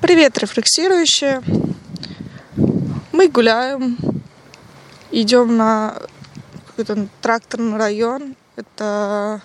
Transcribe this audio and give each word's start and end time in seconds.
Привет, 0.00 0.38
рефлексирующие. 0.38 1.42
Мы 3.12 3.28
гуляем, 3.28 3.98
идем 5.10 5.58
на 5.58 6.00
какой-то 6.68 7.06
тракторный 7.20 7.76
район. 7.76 8.34
Это 8.56 9.42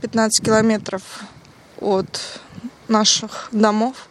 15 0.00 0.42
километров 0.42 1.02
от 1.78 2.40
наших 2.88 3.50
домов. 3.52 4.08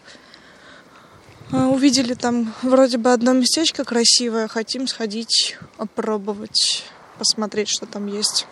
А, 1.51 1.67
увидели 1.69 2.13
там 2.13 2.53
вроде 2.61 2.99
бы 2.99 3.11
одно 3.11 3.33
местечко 3.33 3.83
красивое. 3.83 4.47
Хотим 4.47 4.85
сходить, 4.85 5.57
опробовать, 5.79 6.83
посмотреть, 7.17 7.69
что 7.69 7.87
там 7.87 8.05
есть. 8.05 8.45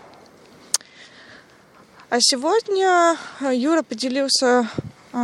А 2.10 2.18
сегодня 2.22 3.18
Юра 3.54 3.84
поделился 3.84 4.62
а, 4.62 4.68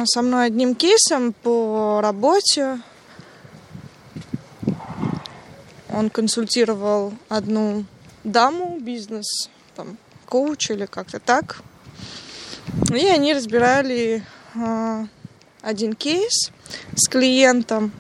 со 0.06 0.22
мной 0.22 0.48
одним 0.48 0.76
кейсом 0.76 1.34
по 1.34 2.00
работе. 2.02 2.80
Он 5.90 6.10
консультировал 6.10 7.14
одну 7.30 7.86
даму, 8.24 8.80
бизнес, 8.80 9.50
там, 9.76 9.98
коуч 10.26 10.72
или 10.72 10.86
как-то 10.86 11.20
так. 11.20 11.62
И 12.92 13.06
они 13.06 13.34
разбирали 13.34 14.24
э, 14.56 15.06
один 15.62 15.94
кейс 15.94 16.52
с 16.96 17.08
клиентом. 17.08 17.92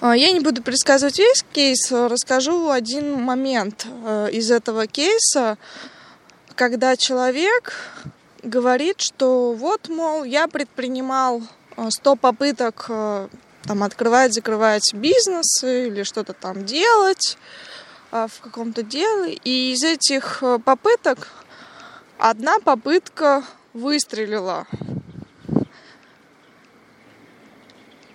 Э, 0.00 0.14
я 0.16 0.32
не 0.32 0.40
буду 0.40 0.62
пересказывать 0.62 1.18
весь 1.18 1.44
кейс, 1.52 1.90
расскажу 1.90 2.70
один 2.70 3.20
момент 3.20 3.86
э, 3.86 4.28
из 4.32 4.50
этого 4.50 4.86
кейса, 4.86 5.58
когда 6.54 6.96
человек 6.96 7.74
говорит, 8.42 9.00
что 9.00 9.52
вот, 9.52 9.88
мол, 9.88 10.24
я 10.24 10.48
предпринимал 10.48 11.42
100 11.88 12.12
э, 12.12 12.16
попыток 12.16 12.86
э, 12.88 13.28
там 13.64 13.82
открывать, 13.82 14.34
закрывать 14.34 14.92
бизнес 14.94 15.62
или 15.62 16.02
что-то 16.02 16.32
там 16.32 16.64
делать 16.64 17.38
э, 18.10 18.26
в 18.30 18.40
каком-то 18.40 18.82
деле. 18.82 19.34
И 19.44 19.72
из 19.72 19.82
этих 19.84 20.42
попыток 20.64 21.28
одна 22.18 22.58
попытка 22.58 23.44
выстрелила. 23.72 24.66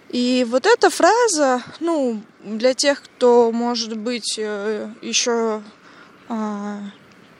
И 0.09 0.45
вот 0.49 0.65
эта 0.65 0.89
фраза, 0.89 1.61
ну, 1.81 2.21
для 2.41 2.73
тех, 2.73 3.03
кто, 3.03 3.51
может 3.51 3.97
быть, 3.97 4.37
еще 4.37 5.61
а, 6.29 6.79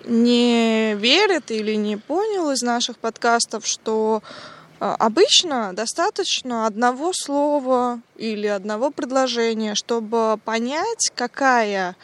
не 0.08 0.96
верит 0.96 1.52
или 1.52 1.76
не 1.76 1.98
понял 1.98 2.52
из 2.52 2.62
наших 2.62 2.98
подкастов, 2.98 3.66
что 3.66 4.24
а, 4.80 4.96
обычно 4.96 5.74
достаточно 5.74 6.66
одного 6.66 7.12
слова 7.14 8.00
или 8.16 8.48
одного 8.48 8.92
предложения, 8.92 9.76
чтобы 9.76 10.40
понять, 10.46 11.12
какая 11.16 11.96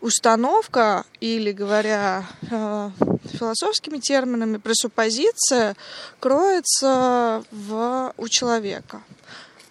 установка 0.00 1.04
или, 1.20 1.52
говоря 1.52 2.26
э, 2.50 2.90
философскими 3.38 3.98
терминами, 3.98 4.56
пресуппозиция 4.56 5.76
кроется 6.18 7.44
в, 7.52 8.12
у 8.16 8.28
человека. 8.28 9.02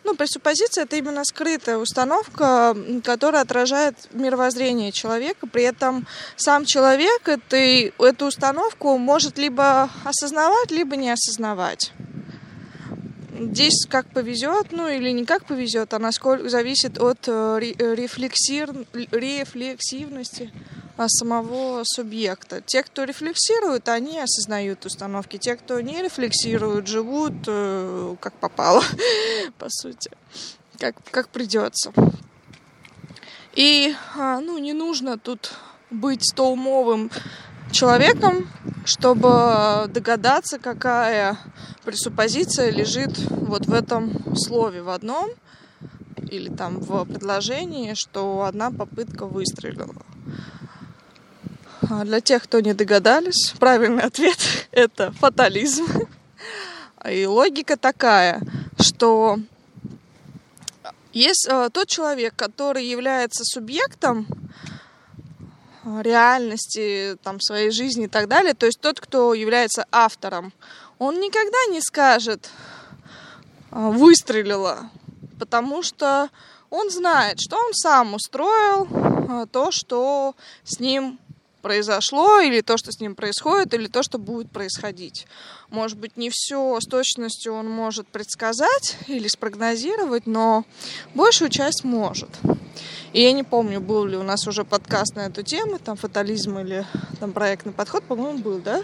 Ну, 0.04 0.16
пресуппозиция— 0.16 0.84
это 0.86 0.96
именно 0.96 1.24
скрытая 1.24 1.78
установка, 1.78 2.76
которая 3.04 3.44
отражает 3.44 3.96
мировоззрение 4.12 4.92
человека. 4.92 5.46
При 5.46 5.62
этом 5.64 6.08
сам 6.36 6.66
человек 6.66 7.28
это, 7.28 7.56
эту 7.56 8.26
установку 8.26 8.98
может 8.98 9.38
либо 9.38 9.92
осознавать, 10.04 10.72
либо 10.72 10.96
не 10.96 11.12
осознавать. 11.12 11.92
Здесь 13.40 13.86
как 13.88 14.08
повезет, 14.08 14.72
ну 14.72 14.88
или 14.88 15.12
не 15.12 15.26
как 15.26 15.46
повезет, 15.46 15.94
а 15.94 16.00
насколько 16.00 16.50
зависит 16.50 17.00
от 17.00 17.28
э, 17.28 17.60
рефлексивности 17.60 20.52
самого 21.08 21.84
субъекта. 21.86 22.62
Те, 22.62 22.84
кто 22.84 23.04
рефлексирует, 23.04 23.90
они 23.90 24.20
осознают 24.20 24.86
установки. 24.86 25.38
Те, 25.38 25.56
кто 25.56 25.80
не 25.82 26.02
рефлексируют, 26.02 26.88
живут 26.88 27.34
э, 27.48 28.16
как 28.20 28.34
попало, 28.34 28.84
по 29.58 29.68
сути, 29.70 30.12
как, 30.78 30.96
как 31.12 31.30
придется. 31.30 31.92
И 33.54 33.94
а, 34.18 34.40
ну, 34.40 34.58
не 34.58 34.74
нужно 34.74 35.18
тут 35.18 35.54
быть 35.90 36.24
столмовым 36.30 37.12
человеком, 37.72 38.48
чтобы 38.86 39.88
догадаться, 39.90 40.60
какая 40.60 41.38
пресуппозиция 41.84 42.72
лежит 42.72 43.18
вот 43.30 43.66
в 43.66 43.74
этом 43.74 44.36
слове 44.36 44.82
в 44.82 44.90
одном 44.90 45.32
или 46.30 46.50
там 46.50 46.80
в 46.80 47.06
предложении, 47.06 47.94
что 47.94 48.44
одна 48.44 48.72
попытка 48.72 49.26
выстрелила. 49.26 49.96
А 51.90 52.04
для 52.04 52.22
тех, 52.22 52.44
кто 52.44 52.60
не 52.60 52.74
догадались, 52.74 53.54
правильный 53.60 54.04
ответ– 54.04 54.38
это 54.72 55.12
фатализм. 55.14 55.88
И 57.10 57.26
логика 57.26 57.76
такая, 57.76 58.42
что 58.80 59.40
есть 61.12 61.48
э, 61.50 61.70
тот 61.74 61.88
человек, 61.88 62.36
который 62.36 62.86
является 62.86 63.44
субъектом 63.44 64.28
реальности, 65.84 67.18
там, 67.24 67.40
своей 67.40 67.72
жизни 67.72 68.06
и 68.06 68.08
так 68.08 68.28
далее, 68.28 68.54
то 68.54 68.68
есть 68.68 68.80
тот, 68.80 69.00
кто 69.00 69.34
является 69.34 69.88
автором, 69.92 70.54
он 71.00 71.20
никогда 71.20 71.66
не 71.72 71.82
скажет 71.82 72.52
«выстрелила», 73.72 74.92
потому 75.40 75.82
что 75.82 76.30
он 76.70 76.92
знает, 76.92 77.40
что 77.40 77.58
он 77.58 77.74
сам 77.74 78.14
устроил 78.14 79.48
то, 79.48 79.72
что 79.72 80.36
с 80.64 80.80
ним 80.80 81.20
произошло, 81.62 82.40
или 82.40 82.62
то, 82.62 82.78
что 82.78 82.92
с 82.92 83.00
ним 83.00 83.16
происходит, 83.16 83.74
или 83.74 83.88
то, 83.88 84.04
что 84.04 84.18
будет 84.18 84.52
происходить. 84.52 85.28
Может 85.70 85.98
быть, 85.98 86.18
не 86.18 86.30
все 86.30 86.80
с 86.80 86.86
точностью 86.86 87.54
он 87.54 87.70
может 87.70 88.08
предсказать 88.08 88.98
или 89.08 89.28
спрогнозировать, 89.28 90.28
но 90.28 90.66
большую 91.14 91.50
часть 91.50 91.84
может. 91.84 92.30
И 93.14 93.22
я 93.22 93.32
не 93.34 93.44
помню, 93.44 93.80
был 93.82 94.06
ли 94.06 94.18
у 94.18 94.24
нас 94.24 94.48
уже 94.48 94.64
подкаст 94.64 95.16
на 95.16 95.22
эту 95.22 95.44
тему, 95.44 95.80
там 95.80 95.98
фатализм 95.98 96.60
или 96.60 96.86
там 97.20 97.34
проектный 97.34 97.74
подход, 97.74 98.04
по-моему, 98.04 98.40
был, 98.40 98.60
да? 98.60 98.84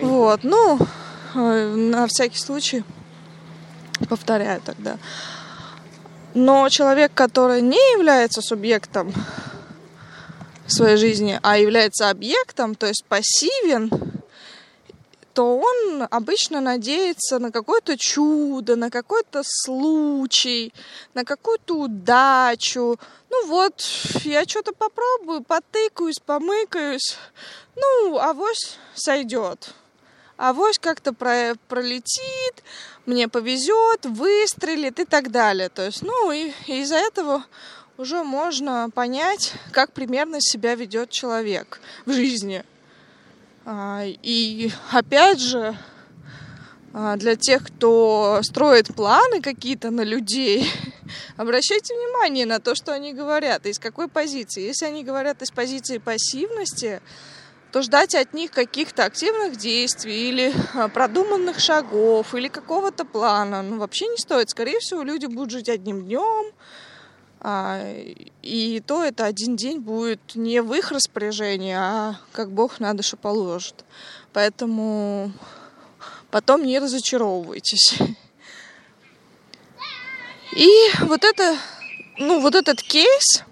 Вот, 0.00 0.44
ну, 0.44 0.78
э, 1.34 1.74
на 1.74 2.06
всякий 2.06 2.38
случай 2.38 2.84
повторяю 4.08 4.60
тогда. 4.64 4.98
Но 6.34 6.68
человек, 6.68 7.12
который 7.14 7.60
не 7.60 7.76
является 7.92 8.40
субъектом 8.40 9.12
своей 10.66 10.96
жизни, 10.96 11.38
а 11.42 11.58
является 11.58 12.10
объектом, 12.10 12.74
то 12.74 12.86
есть 12.86 13.04
пассивен, 13.08 13.90
то 15.34 15.58
он 15.58 16.06
обычно 16.10 16.60
надеется 16.60 17.38
на 17.38 17.50
какое-то 17.50 17.96
чудо, 17.96 18.76
на 18.76 18.90
какой-то 18.90 19.42
случай, 19.44 20.74
на 21.14 21.24
какую-то 21.24 21.74
удачу. 21.74 22.98
Ну 23.30 23.46
вот, 23.46 23.80
я 24.24 24.44
что-то 24.44 24.72
попробую, 24.72 25.42
потыкаюсь, 25.42 26.18
помыкаюсь. 26.18 27.16
Ну, 27.76 28.18
авось 28.18 28.78
сойдет. 28.94 29.74
Авось 30.36 30.78
как-то 30.78 31.12
про 31.12 31.54
пролетит, 31.68 32.62
мне 33.06 33.28
повезет, 33.28 34.04
выстрелит 34.04 34.98
и 35.00 35.04
так 35.04 35.30
далее. 35.30 35.68
То 35.68 35.86
есть, 35.86 36.02
ну, 36.02 36.30
и 36.32 36.52
из-за 36.66 36.96
этого 36.96 37.44
уже 37.98 38.22
можно 38.22 38.90
понять, 38.94 39.52
как 39.70 39.92
примерно 39.92 40.40
себя 40.40 40.74
ведет 40.74 41.10
человек 41.10 41.80
в 42.06 42.12
жизни. 42.12 42.64
А, 43.64 44.02
и 44.04 44.70
опять 44.90 45.40
же, 45.40 45.76
а, 46.94 47.16
для 47.16 47.36
тех, 47.36 47.64
кто 47.66 48.40
строит 48.42 48.94
планы 48.94 49.40
какие-то 49.40 49.90
на 49.90 50.02
людей, 50.02 50.68
обращайте 51.36 51.94
внимание 51.94 52.46
на 52.46 52.60
то, 52.60 52.74
что 52.74 52.92
они 52.92 53.12
говорят, 53.12 53.66
из 53.66 53.78
какой 53.78 54.08
позиции. 54.08 54.62
Если 54.62 54.86
они 54.86 55.04
говорят 55.04 55.42
из 55.42 55.50
позиции 55.50 55.98
пассивности, 55.98 57.00
то 57.70 57.80
ждать 57.80 58.14
от 58.14 58.34
них 58.34 58.50
каких-то 58.50 59.04
активных 59.04 59.56
действий 59.56 60.28
или 60.28 60.52
а, 60.74 60.88
продуманных 60.88 61.58
шагов 61.60 62.34
или 62.34 62.48
какого-то 62.48 63.04
плана 63.04 63.62
ну, 63.62 63.78
вообще 63.78 64.08
не 64.08 64.18
стоит. 64.18 64.50
Скорее 64.50 64.78
всего, 64.80 65.02
люди 65.02 65.26
будут 65.26 65.50
жить 65.50 65.68
одним 65.68 66.04
днем, 66.04 66.52
и 67.44 68.82
то 68.86 69.02
это 69.02 69.24
один 69.24 69.56
день 69.56 69.80
будет 69.80 70.20
не 70.34 70.62
в 70.62 70.72
их 70.74 70.92
распоряжении, 70.92 71.74
а 71.76 72.16
как 72.32 72.52
Бог 72.52 72.78
на 72.78 72.94
душу 72.94 73.16
положит. 73.16 73.84
Поэтому 74.32 75.32
потом 76.30 76.64
не 76.64 76.78
разочаровывайтесь. 76.78 77.98
И 80.54 80.68
вот 81.00 81.24
это, 81.24 81.56
ну, 82.18 82.40
вот 82.40 82.54
этот 82.54 82.82
кейс, 82.82 83.42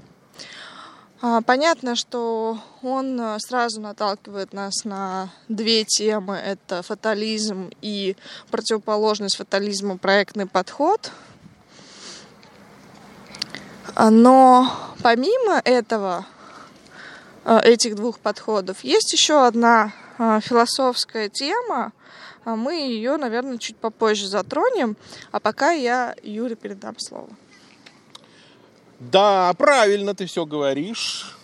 А, 1.23 1.43
понятно, 1.43 1.97
что 1.97 2.59
он 2.81 3.21
сразу 3.41 3.79
наталкивает 3.79 4.55
нас 4.55 4.85
на 4.85 5.29
две 5.49 5.85
темы. 5.85 6.37
Это 6.37 6.83
фатализм 6.83 7.71
и 7.83 8.17
противоположность 8.51 9.37
фатализму 9.37 9.99
проектный 9.99 10.47
подход. 10.47 11.11
А, 13.95 14.11
но 14.11 14.71
помимо 15.03 15.61
этого, 15.65 16.27
э, 17.45 17.61
этих 17.65 17.97
двух 17.97 18.19
подходов, 18.19 18.85
есть 18.85 19.13
еще 19.13 19.47
одна 19.47 19.93
э, 20.19 20.41
философская 20.43 21.29
тема. 21.29 21.93
А 22.45 22.57
мы 22.57 22.75
ее, 22.75 23.17
наверное, 23.17 23.59
чуть 23.59 23.77
попозже 23.77 24.27
затронем. 24.27 24.97
А 25.31 25.41
пока 25.41 25.73
я 25.73 26.15
Юре 26.23 26.57
передам 26.57 26.99
слово. 26.99 27.29
Да, 28.99 29.53
правильно 29.55 30.15
ты 30.15 30.27
все 30.27 30.47
говоришь. 30.47 31.37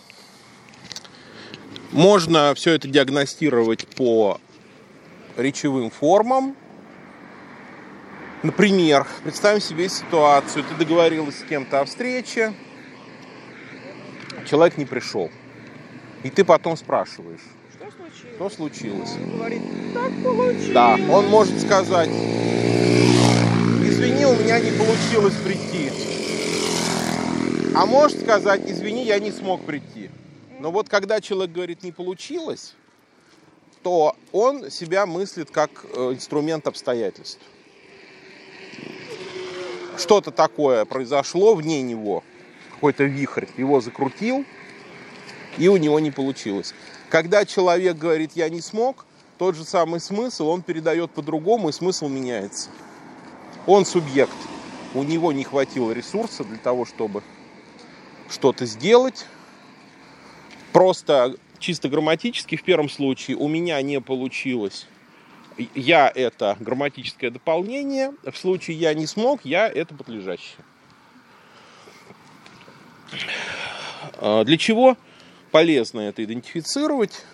Можно 1.93 2.55
все 2.55 2.73
это 2.73 2.89
диагностировать 2.89 3.87
по 3.89 4.41
речевым 5.37 5.91
формам. 5.91 6.57
Например, 8.43 9.07
представим 9.23 9.61
себе 9.61 9.89
ситуацию, 9.89 10.65
ты 10.65 10.75
договорилась 10.75 11.39
с 11.39 11.43
кем-то 11.43 11.81
о 11.81 11.85
встрече, 11.85 12.55
человек 14.49 14.77
не 14.77 14.85
пришел. 14.85 15.31
И 16.23 16.31
ты 16.31 16.45
потом 16.45 16.77
спрашиваешь, 16.77 17.41
Что 17.75 17.91
случилось? 17.91 18.35
что 18.37 18.51
случилось? 18.51 19.11
Он 19.17 19.37
говорит, 19.39 19.63
так 19.95 20.13
получилось. 20.23 20.69
Да, 20.73 20.97
он 21.11 21.27
может 21.29 21.61
сказать, 21.61 22.11
извини, 22.11 24.27
у 24.27 24.35
меня 24.35 24.61
не 24.61 24.71
получилось 24.73 25.35
прийти. 25.45 25.91
А 27.75 27.87
может 27.87 28.21
сказать, 28.21 28.63
извини, 28.67 29.05
я 29.05 29.19
не 29.19 29.33
смог 29.33 29.65
прийти. 29.65 30.11
Но 30.61 30.71
вот 30.71 30.89
когда 30.89 31.21
человек 31.21 31.55
говорит 31.55 31.83
не 31.83 31.93
получилось, 31.93 32.75
то 33.83 34.17
он 34.33 34.71
себя 34.71 35.07
мыслит 35.07 35.51
как 35.51 35.71
э, 35.95 36.13
инструмент 36.15 36.67
обстоятельств. 36.67 37.39
Что-то 39.99 40.31
такое 40.31 40.85
произошло 40.85 41.55
вне 41.55 41.83
него, 41.83 42.23
какой-то 42.75 43.05
вихрь 43.05 43.47
его 43.57 43.81
закрутил, 43.81 44.45
и 45.59 45.69
у 45.69 45.77
него 45.77 45.99
не 46.01 46.11
получилось. 46.11 46.75
Когда 47.09 47.45
человек 47.45 47.97
говорит 47.97 48.33
я 48.35 48.49
не 48.49 48.61
смог, 48.61 49.07
тот 49.39 49.55
же 49.57 49.65
самый 49.65 50.01
смысл 50.01 50.49
он 50.49 50.63
передает 50.63 51.11
по-другому, 51.11 51.71
и 51.71 51.73
смысл 51.73 52.09
меняется. 52.09 52.69
Он 53.67 53.85
субъект, 53.85 54.37
у 54.95 55.03
него 55.03 55.33
не 55.33 55.45
хватило 55.45 55.93
ресурса 55.93 56.45
для 56.45 56.59
того, 56.59 56.85
чтобы 56.85 57.23
что-то 58.29 58.67
сделать. 58.67 59.27
Просто 60.73 61.37
чисто 61.59 61.89
грамматически 61.89 62.57
в 62.57 62.63
первом 62.63 62.89
случае 62.89 63.37
у 63.37 63.49
меня 63.49 63.81
не 63.83 64.01
получилось. 64.01 64.87
Я 65.75 66.13
это 66.15 66.57
грамматическое 66.61 67.31
дополнение. 67.31 68.13
В 68.23 68.37
случае 68.37 68.77
я 68.79 68.93
не 68.95 69.07
смог, 69.07 69.41
я 69.45 69.69
это 69.69 69.95
подлежащее. 69.95 70.65
А 74.19 74.45
Для 74.45 74.59
чего 74.59 74.97
полезно 75.51 76.01
это 76.01 76.23
идентифицировать? 76.25 77.25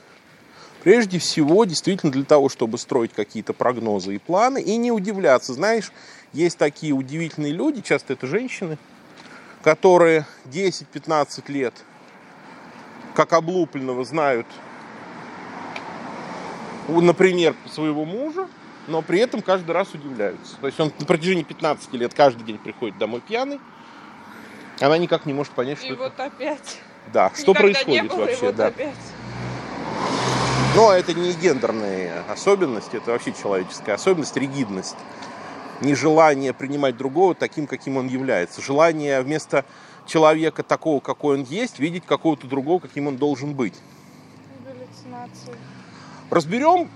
Прежде 0.83 1.19
всего, 1.19 1.65
действительно 1.65 2.11
для 2.11 2.25
того, 2.25 2.49
чтобы 2.49 2.77
строить 2.77 3.13
какие-то 3.13 3.53
прогнозы 3.53 4.17
и 4.17 4.19
планы 4.19 4.61
и 4.61 4.77
не 4.77 4.91
удивляться. 4.91 5.53
Знаешь, 5.55 5.93
есть 6.33 6.59
такие 6.59 6.93
удивительные 6.93 7.53
люди, 7.53 7.83
часто 7.83 8.15
это 8.15 8.27
женщины, 8.27 8.79
которые 9.63 10.27
10-15 10.47 11.53
лет 11.53 11.75
как 13.15 13.33
облупленного 13.33 14.05
знают, 14.05 14.47
например, 16.88 17.55
своего 17.67 18.05
мужа, 18.05 18.49
но 18.88 19.02
при 19.02 19.20
этом 19.20 19.43
каждый 19.43 19.70
раз 19.73 19.93
удивляются. 19.94 20.56
То 20.61 20.67
есть 20.67 20.79
он 20.81 20.93
на 20.99 21.06
протяжении 21.06 21.43
15 21.43 21.93
лет 21.94 22.14
каждый 22.14 22.44
день 22.44 22.58
приходит 22.58 22.99
домой 22.99 23.20
пьяный, 23.20 23.61
она 24.81 24.99
никак 24.99 25.26
не 25.26 25.32
может 25.32 25.52
понять, 25.52 25.79
что 25.79 25.88
И 25.88 25.93
это... 25.93 26.02
вот 26.02 26.19
опять. 26.19 26.81
Да, 27.12 27.31
что 27.34 27.52
Никогда 27.52 27.69
не 27.69 27.73
происходит 27.73 28.11
было, 28.11 28.17
и 28.17 28.20
вообще, 28.20 28.46
вот 28.46 28.56
да. 28.56 28.67
опять. 28.67 28.94
Но 30.75 30.93
это 30.93 31.12
не 31.12 31.32
гендерные 31.32 32.12
особенности, 32.31 32.96
это 32.96 33.11
вообще 33.11 33.32
человеческая 33.32 33.94
особенность, 33.94 34.37
ригидность. 34.37 34.96
Нежелание 35.82 36.55
принимать 36.55 36.96
другого 36.96 37.35
таким, 37.35 37.67
каким 37.67 37.96
он 37.96 38.08
является. 38.08 38.62
Желание 38.62 39.20
вместо 39.20 39.64
человека 40.06 40.62
такого, 40.62 41.00
какой 41.00 41.38
он 41.38 41.44
есть, 41.44 41.78
видеть 41.78 42.06
какого-то 42.06 42.46
другого, 42.46 42.81
каким 42.81 43.08
он 43.08 43.17
должен 43.17 43.55
быть. 43.55 43.75
Галлюцинации. 44.64 45.56
Разберем 46.32 46.88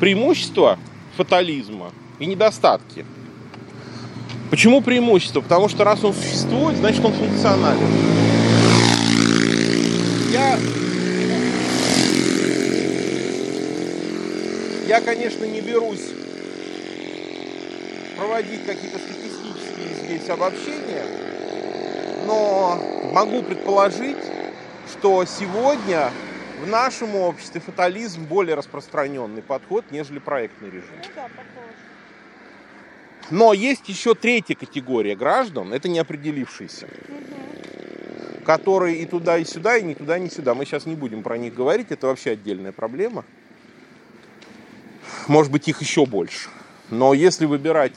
преимущества 0.00 0.78
фатализма 1.14 1.92
и 2.18 2.24
недостатки. 2.24 3.04
Почему 4.48 4.80
преимущество? 4.80 5.42
Потому 5.42 5.68
что 5.68 5.84
раз 5.84 6.02
он 6.02 6.14
существует, 6.14 6.78
значит 6.78 7.04
он 7.04 7.12
функционален. 7.12 7.86
Я, 10.32 10.58
я 14.86 15.00
конечно, 15.02 15.44
не 15.44 15.60
берусь 15.60 16.08
проводить 18.16 18.64
какие-то 18.64 18.98
статистические 19.00 20.02
здесь 20.02 20.30
обобщения, 20.30 21.04
но 22.26 22.80
могу 23.12 23.42
предположить, 23.42 24.16
что 24.90 25.26
сегодня 25.26 26.10
в 26.60 26.66
нашем 26.66 27.14
обществе 27.16 27.60
фатализм 27.60 28.24
более 28.24 28.54
распространенный 28.54 29.42
подход, 29.42 29.84
нежели 29.90 30.18
проектный 30.18 30.68
режим. 30.68 30.94
Ну 30.94 31.10
да. 31.14 31.28
Но 33.30 33.52
есть 33.52 33.88
еще 33.88 34.14
третья 34.14 34.54
категория 34.54 35.14
граждан, 35.14 35.74
это 35.74 35.88
неопределившиеся, 35.88 36.88
которые 38.44 38.96
и 38.98 39.06
туда, 39.06 39.36
и 39.36 39.44
сюда, 39.44 39.76
и 39.76 39.82
ни 39.82 39.92
туда, 39.92 40.18
ни 40.18 40.28
сюда. 40.28 40.54
Мы 40.54 40.64
сейчас 40.64 40.86
не 40.86 40.94
будем 40.94 41.22
про 41.22 41.36
них 41.36 41.54
говорить, 41.54 41.88
это 41.90 42.06
вообще 42.06 42.30
отдельная 42.30 42.72
проблема. 42.72 43.24
Может 45.26 45.52
быть, 45.52 45.68
их 45.68 45.82
еще 45.82 46.06
больше. 46.06 46.48
Но 46.90 47.12
если 47.12 47.44
выбирать 47.44 47.96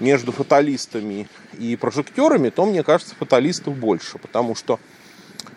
между 0.00 0.32
фаталистами 0.32 1.28
и 1.56 1.76
прожектерами, 1.76 2.50
то, 2.50 2.66
мне 2.66 2.82
кажется, 2.82 3.14
фаталистов 3.14 3.76
больше. 3.76 4.18
Потому 4.18 4.56
что 4.56 4.80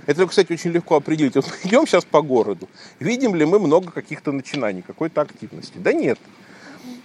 это, 0.06 0.28
кстати, 0.28 0.54
очень 0.54 0.72
легко 0.72 0.96
определить. 0.96 1.36
Вот 1.36 1.46
мы 1.46 1.70
идем 1.70 1.88
сейчас 1.88 2.06
по 2.06 2.22
городу. 2.22 2.70
Видим 3.00 3.36
ли 3.36 3.46
мы 3.46 3.60
много 3.60 3.92
каких-то 3.92 4.32
начинаний, 4.32 4.82
какой-то 4.82 5.22
активности? 5.22 5.78
Да 5.78 5.94
нет. 5.94 6.20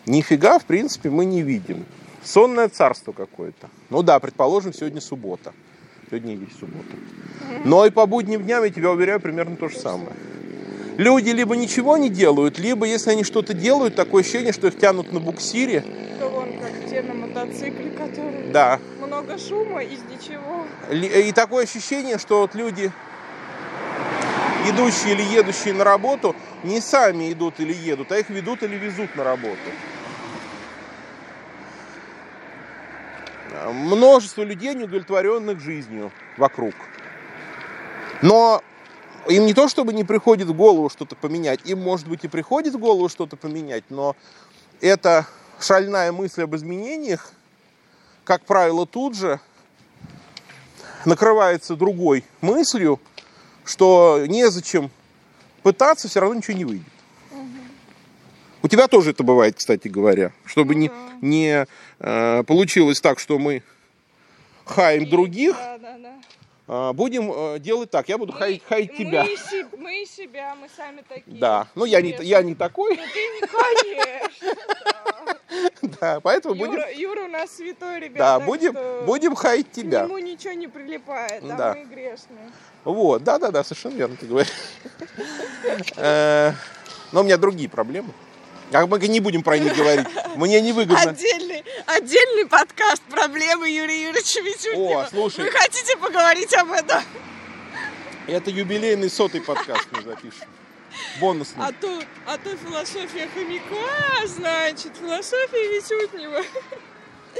Нифига, 0.06 0.58
в 0.58 0.64
принципе, 0.64 1.10
мы 1.10 1.24
не 1.24 1.42
видим. 1.42 1.84
Сонное 2.22 2.68
царство 2.68 3.12
какое-то. 3.12 3.68
Ну 3.88 4.02
да, 4.02 4.18
предположим, 4.18 4.72
сегодня 4.72 5.00
суббота. 5.00 5.52
Сегодня 6.08 6.34
есть 6.34 6.58
суббота. 6.58 6.96
Но 7.64 7.86
и 7.86 7.90
по 7.90 8.06
будним 8.06 8.42
дням, 8.42 8.64
я 8.64 8.70
тебя 8.70 8.90
уверяю, 8.90 9.20
примерно 9.20 9.56
то 9.56 9.68
же 9.68 9.78
самое. 9.78 10.12
Люди 10.96 11.30
либо 11.30 11.56
ничего 11.56 11.96
не 11.96 12.10
делают, 12.10 12.58
либо, 12.58 12.84
если 12.84 13.12
они 13.12 13.24
что-то 13.24 13.54
делают, 13.54 13.94
такое 13.94 14.22
ощущение, 14.22 14.52
что 14.52 14.66
их 14.66 14.78
тянут 14.78 15.12
на 15.12 15.20
буксире. 15.20 15.82
То 16.18 16.28
вон 16.28 16.52
как 16.58 16.90
те 16.90 17.02
на 17.02 17.14
мотоцикле, 17.14 17.90
которые 17.90 18.50
Да. 18.52 18.78
Много 19.10 19.38
шума 19.38 19.82
из 19.82 20.02
ничего. 20.04 20.66
Ли- 20.88 21.28
И 21.28 21.32
такое 21.32 21.64
ощущение, 21.64 22.18
что 22.18 22.42
вот 22.42 22.54
люди, 22.54 22.92
идущие 24.68 25.14
или 25.14 25.22
едущие 25.22 25.74
на 25.74 25.82
работу, 25.84 26.36
не 26.62 26.80
сами 26.80 27.32
идут 27.32 27.58
или 27.58 27.72
едут, 27.72 28.12
а 28.12 28.18
их 28.18 28.30
ведут 28.30 28.62
или 28.62 28.76
везут 28.76 29.16
на 29.16 29.24
работу. 29.24 29.70
Множество 33.72 34.42
людей, 34.42 34.74
неудовлетворенных 34.74 35.60
жизнью 35.60 36.12
вокруг. 36.36 36.74
Но 38.22 38.62
им 39.26 39.44
не 39.44 39.54
то, 39.54 39.68
чтобы 39.68 39.92
не 39.92 40.04
приходит 40.04 40.46
в 40.46 40.54
голову 40.54 40.88
что-то 40.88 41.16
поменять, 41.16 41.60
им, 41.64 41.82
может 41.82 42.06
быть, 42.06 42.24
и 42.24 42.28
приходит 42.28 42.74
в 42.74 42.78
голову 42.78 43.08
что-то 43.08 43.36
поменять, 43.36 43.84
но 43.90 44.14
эта 44.80 45.26
шальная 45.58 46.12
мысль 46.12 46.44
об 46.44 46.54
изменениях, 46.54 47.32
как 48.30 48.44
правило, 48.44 48.86
тут 48.86 49.16
же 49.16 49.40
накрывается 51.04 51.74
другой 51.74 52.22
мыслью, 52.40 53.00
что 53.64 54.24
незачем 54.24 54.88
пытаться, 55.64 56.06
все 56.06 56.20
равно 56.20 56.36
ничего 56.36 56.56
не 56.56 56.64
выйдет. 56.64 56.86
У 58.62 58.68
тебя 58.68 58.86
тоже 58.86 59.10
это 59.10 59.24
бывает, 59.24 59.56
кстати 59.56 59.88
говоря, 59.88 60.30
чтобы 60.44 60.74
Ну 60.74 60.80
не, 60.80 60.88
да. 60.90 60.94
не 61.22 61.66
э, 61.98 62.44
получилось 62.44 63.00
так, 63.00 63.18
что 63.18 63.36
мы 63.40 63.64
хаем 64.64 65.10
других, 65.10 65.56
Да, 65.56 65.78
да, 65.78 65.98
да. 65.98 66.12
а, 66.68 66.92
будем 66.92 67.32
э, 67.34 67.58
делать 67.58 67.90
так. 67.90 68.08
Я 68.08 68.16
буду 68.16 68.32
хаять, 68.32 68.62
хаять 68.68 68.96
тебя. 68.96 69.24
Мы, 69.24 69.32
и 69.32 69.36
се- 69.36 69.66
мы 69.76 70.06
себя, 70.06 70.54
мы 70.54 70.68
сами 70.76 71.02
такие. 71.08 71.36
Да, 71.36 71.66
ну 71.74 71.84
я 71.84 72.00
не, 72.00 72.16
я 72.20 72.42
не 72.44 72.54
такой. 72.54 72.96
Ну 72.96 73.02
ты 73.12 73.18
не, 73.18 73.40
конечно. 73.40 74.54
да. 76.00 76.20
Поэтому 76.20 76.54
будем, 76.54 76.72
Юра, 76.72 76.92
Юра 76.92 77.20
у 77.24 77.28
нас 77.28 77.50
святой, 77.56 78.00
ребят. 78.00 78.18
да, 78.18 78.40
будем, 78.40 78.76
будем 79.04 79.34
хаять 79.34 79.68
К 79.68 79.72
тебя. 79.72 80.02
нему 80.02 80.18
ничего 80.18 80.52
не 80.54 80.68
прилипает, 80.68 81.42
а 81.44 81.56
Да. 81.56 81.74
мы 81.74 81.84
грешные. 81.84 82.50
Вот, 82.84 83.22
да, 83.24 83.38
да, 83.38 83.50
да, 83.50 83.62
совершенно 83.64 83.94
верно 83.94 84.16
ты 84.16 84.26
говоришь. 84.26 84.52
Э, 85.96 86.52
Но 87.12 87.20
у 87.20 87.24
меня 87.24 87.36
другие 87.36 87.68
проблемы. 87.68 88.12
А 88.72 88.86
мы 88.86 88.98
не 89.00 89.18
будем 89.20 89.42
про 89.42 89.58
них 89.58 89.76
говорить. 89.76 90.06
Мне 90.36 90.60
невыгодно. 90.60 91.10
Отдельный, 91.10 91.64
отдельный 91.86 92.46
подкаст 92.46 93.02
«Проблемы 93.10 93.68
Юрия 93.68 94.04
Юрьевича 94.08 94.42
Митютина». 94.42 95.00
О, 95.00 95.06
слушай. 95.10 95.44
Вы 95.44 95.50
хотите 95.50 95.96
поговорить 95.96 96.54
об 96.54 96.70
этом? 96.70 97.02
Это 98.28 98.50
юбилейный 98.50 99.10
сотый 99.10 99.40
подкаст 99.40 99.88
мы 99.90 100.02
запишем. 100.02 100.46
Бонусный. 101.20 101.64
А 101.64 101.72
то, 101.72 102.02
а 102.26 102.38
то 102.38 102.56
философия 102.56 103.28
хомяка, 103.34 104.26
значит, 104.26 104.92
философия 105.00 105.68
Витютнева. 105.78 106.42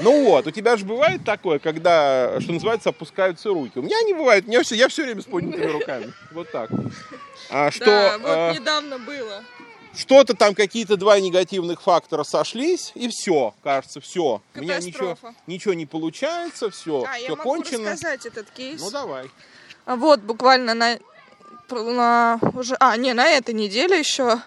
Ну 0.01 0.23
вот, 0.25 0.47
у 0.47 0.51
тебя 0.51 0.77
же 0.77 0.85
бывает 0.85 1.23
такое, 1.25 1.59
когда, 1.59 2.39
что 2.39 2.53
называется, 2.53 2.89
опускаются 2.89 3.49
руки. 3.49 3.77
У 3.77 3.81
меня 3.81 4.01
не 4.03 4.13
бывает, 4.13 4.45
у 4.45 4.49
меня 4.49 4.63
все, 4.63 4.75
я 4.75 4.87
все 4.87 5.03
время 5.03 5.21
с 5.21 5.25
поднятыми 5.25 5.65
руками. 5.71 6.13
Вот 6.31 6.49
так. 6.51 6.69
А 7.49 7.69
что 7.71 7.85
да, 7.85 8.17
вот 8.17 8.55
э, 8.55 8.59
недавно 8.59 8.99
было. 8.99 9.43
что-то 9.93 10.33
там, 10.33 10.55
какие-то 10.55 10.95
два 10.95 11.19
негативных 11.19 11.81
фактора 11.81 12.23
сошлись, 12.23 12.93
и 12.95 13.09
все, 13.09 13.53
кажется, 13.63 13.99
все. 13.99 14.41
У 14.55 14.59
меня 14.61 14.77
ничего, 14.79 15.09
Катастрофа. 15.09 15.35
ничего 15.47 15.73
не 15.73 15.85
получается, 15.85 16.69
все, 16.69 17.03
А, 17.07 17.17
я 17.17 17.25
все 17.25 17.35
могу 17.35 17.43
кончено. 17.49 17.91
рассказать 17.91 18.25
этот 18.25 18.49
кейс. 18.51 18.79
Ну 18.81 18.91
давай. 18.91 19.29
А 19.85 19.97
Вот, 19.97 20.21
буквально 20.21 20.73
на, 20.73 20.99
на 21.71 22.39
уже, 22.53 22.75
а, 22.79 22.95
не, 22.97 23.13
на 23.13 23.27
этой 23.27 23.53
неделе 23.53 23.99
еще. 23.99 24.41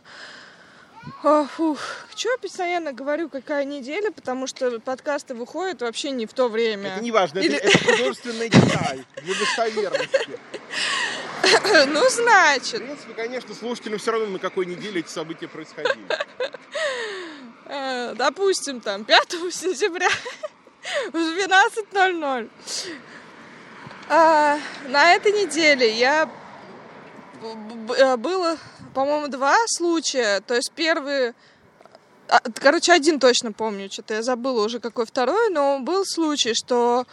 А, 1.23 1.45
фух, 1.45 1.78
чё 2.14 2.31
я 2.31 2.38
постоянно 2.38 2.93
говорю, 2.93 3.28
какая 3.28 3.64
неделя, 3.64 4.11
потому 4.11 4.47
что 4.47 4.81
подкасты 4.81 5.35
выходят 5.35 5.83
вообще 5.83 6.11
не 6.11 6.26
в 6.26 6.33
то 6.33 6.49
время. 6.49 6.90
Это 6.95 7.02
не 7.02 7.11
важно, 7.11 7.40
Или- 7.40 7.57
это, 7.57 7.69
это 7.69 7.78
художественная 7.93 8.49
деталь 8.49 9.04
для 9.23 9.35
достоверности. 9.35 10.38
ну, 11.88 12.09
В 12.09 12.11
значит, 12.11 12.83
принципе, 12.85 13.12
конечно, 13.14 13.54
слушателям 13.54 13.99
все 13.99 14.12
равно 14.12 14.28
на 14.28 14.38
какой 14.38 14.66
неделе 14.66 15.00
эти 15.00 15.09
события 15.11 15.49
происходили. 15.49 16.07
э, 17.66 18.14
допустим, 18.16 18.81
там, 18.81 19.04
5 19.04 19.31
сентября 19.50 20.09
в 21.12 21.16
12.00. 21.16 22.50
А, 24.09 24.59
на 24.88 25.14
этой 25.14 25.33
неделе 25.33 25.90
я 25.90 26.31
было, 28.17 28.57
по-моему, 28.95 29.29
два 29.29 29.57
случая. 29.67 30.41
То 30.41 30.55
есть 30.55 30.73
первый, 30.75 31.35
а, 32.29 32.41
короче, 32.55 32.93
один 32.93 33.21
точно 33.21 33.53
помню, 33.53 33.91
что-то 33.91 34.15
я 34.15 34.23
забыла 34.23 34.65
уже 34.65 34.81
какой 34.81 35.07
второй, 35.07 35.51
но 35.51 35.81
был 35.81 36.05
случай, 36.07 36.55
что 36.55 37.07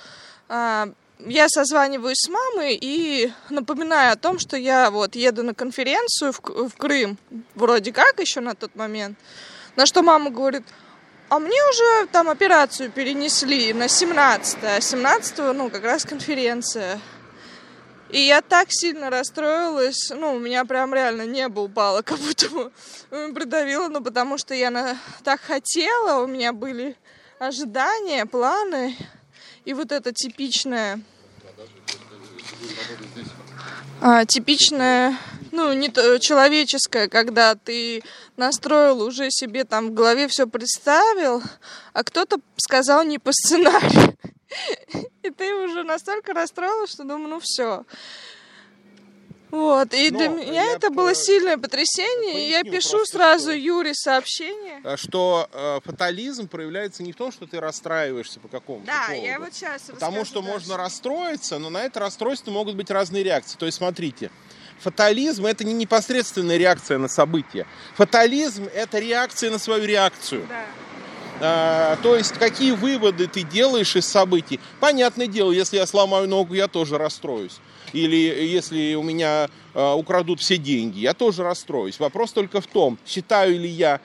а, 0.47 0.89
я 1.19 1.47
созваниваюсь 1.49 2.17
с 2.17 2.29
мамой 2.29 2.77
и 2.79 3.31
напоминаю 3.49 4.13
о 4.13 4.15
том, 4.15 4.39
что 4.39 4.57
я 4.57 4.89
вот 4.89 5.15
еду 5.15 5.43
на 5.43 5.53
конференцию 5.53 6.33
в, 6.33 6.39
в 6.69 6.75
Крым, 6.77 7.17
вроде 7.55 7.91
как 7.91 8.19
еще 8.19 8.39
на 8.39 8.55
тот 8.55 8.75
момент. 8.75 9.17
На 9.75 9.85
что 9.85 10.01
мама 10.01 10.29
говорит, 10.29 10.63
а 11.29 11.39
мне 11.39 11.57
уже 11.69 12.07
там 12.07 12.29
операцию 12.29 12.91
перенесли 12.91 13.71
на 13.73 13.87
17 13.87 14.59
а 14.63 14.81
17 14.81 15.37
ну, 15.55 15.69
как 15.69 15.83
раз 15.83 16.03
конференция. 16.03 16.99
И 18.11 18.19
я 18.19 18.41
так 18.41 18.67
сильно 18.71 19.09
расстроилась, 19.09 20.09
ну, 20.09 20.35
у 20.35 20.39
меня 20.39 20.65
прям 20.65 20.93
реально 20.93 21.25
небо 21.25 21.61
упало, 21.61 22.01
как 22.01 22.19
будто 22.19 22.49
бы 22.49 22.71
придавило, 23.33 23.87
ну, 23.87 24.03
потому 24.03 24.37
что 24.37 24.53
я 24.53 24.69
на... 24.69 24.97
так 25.23 25.39
хотела, 25.39 26.21
у 26.21 26.27
меня 26.27 26.51
были 26.51 26.97
ожидания, 27.39 28.25
планы, 28.25 28.97
и 29.63 29.73
вот 29.73 29.91
это 29.91 30.11
типичное... 30.11 31.01
А, 34.01 34.25
типичное, 34.25 35.17
ну, 35.51 35.71
не 35.73 35.87
то, 35.87 36.17
человеческое, 36.19 37.07
когда 37.07 37.55
ты 37.55 38.03
настроил 38.35 39.01
уже 39.03 39.29
себе 39.29 39.63
там 39.63 39.89
в 39.89 39.93
голове 39.93 40.27
все 40.27 40.47
представил, 40.47 41.41
а 41.93 42.03
кто-то 42.03 42.37
сказал 42.57 43.03
не 43.03 43.19
по 43.19 43.31
сценарию. 43.31 44.17
И 45.23 45.29
ты 45.29 45.53
уже 45.55 45.83
настолько 45.83 46.33
расстроилась, 46.33 46.91
что 46.91 47.03
думаю, 47.03 47.27
ну 47.29 47.39
все. 47.39 47.83
Вот, 49.51 49.93
и 49.93 50.09
Но 50.11 50.17
для 50.17 50.29
меня 50.29 50.63
это 50.71 50.87
по- 50.87 50.93
было 50.93 51.13
сильное 51.13 51.57
потрясение, 51.57 52.47
и 52.47 52.49
я 52.51 52.61
поясню 52.61 52.71
пишу 52.79 52.89
просто, 52.99 53.17
сразу 53.17 53.43
что- 53.49 53.53
Юре 53.57 53.93
сообщение. 53.93 54.79
А 54.85 54.95
Что 54.95 55.49
э, 55.51 55.79
фатализм 55.83 56.47
проявляется 56.47 57.03
не 57.03 57.11
в 57.11 57.17
том, 57.17 57.33
что 57.33 57.45
ты 57.45 57.59
расстраиваешься 57.59 58.39
по 58.39 58.47
какому-то 58.47 58.87
Да, 58.87 59.07
поводу. 59.07 59.25
я 59.27 59.39
вот 59.39 59.53
сейчас 59.53 59.81
Потому 59.81 60.23
что 60.23 60.41
можно 60.41 60.77
расстроиться, 60.77 61.59
но 61.59 61.69
на 61.69 61.83
это 61.83 61.99
расстройство 61.99 62.49
могут 62.49 62.75
быть 62.77 62.89
разные 62.89 63.23
реакции. 63.23 63.57
То 63.57 63.65
есть, 63.65 63.77
смотрите, 63.79 64.31
фатализм 64.79 65.45
это 65.45 65.65
не 65.65 65.73
непосредственная 65.73 66.55
реакция 66.55 66.97
на 66.97 67.09
события. 67.09 67.67
Фатализм 67.95 68.69
это 68.73 68.99
реакция 68.99 69.51
на 69.51 69.59
свою 69.59 69.83
реакцию. 69.85 70.47
Да. 70.47 70.65
А, 71.41 71.97
то 72.03 72.15
есть, 72.15 72.33
какие 72.33 72.71
выводы 72.71 73.27
ты 73.27 73.41
делаешь 73.43 73.95
из 73.95 74.05
событий. 74.07 74.59
Понятное 74.79 75.27
дело, 75.27 75.51
если 75.51 75.77
я 75.77 75.87
сломаю 75.87 76.27
ногу, 76.27 76.53
я 76.53 76.67
тоже 76.67 76.97
расстроюсь. 76.97 77.59
Или 77.93 78.15
если 78.45 78.93
у 78.95 79.03
меня 79.03 79.49
а, 79.73 79.95
украдут 79.95 80.39
все 80.39 80.57
деньги, 80.57 80.99
я 80.99 81.13
тоже 81.13 81.43
расстроюсь. 81.43 81.99
Вопрос 81.99 82.31
только 82.31 82.61
в 82.61 82.67
том, 82.67 82.97
считаю 83.05 83.59
ли 83.59 83.67
я, 83.67 83.99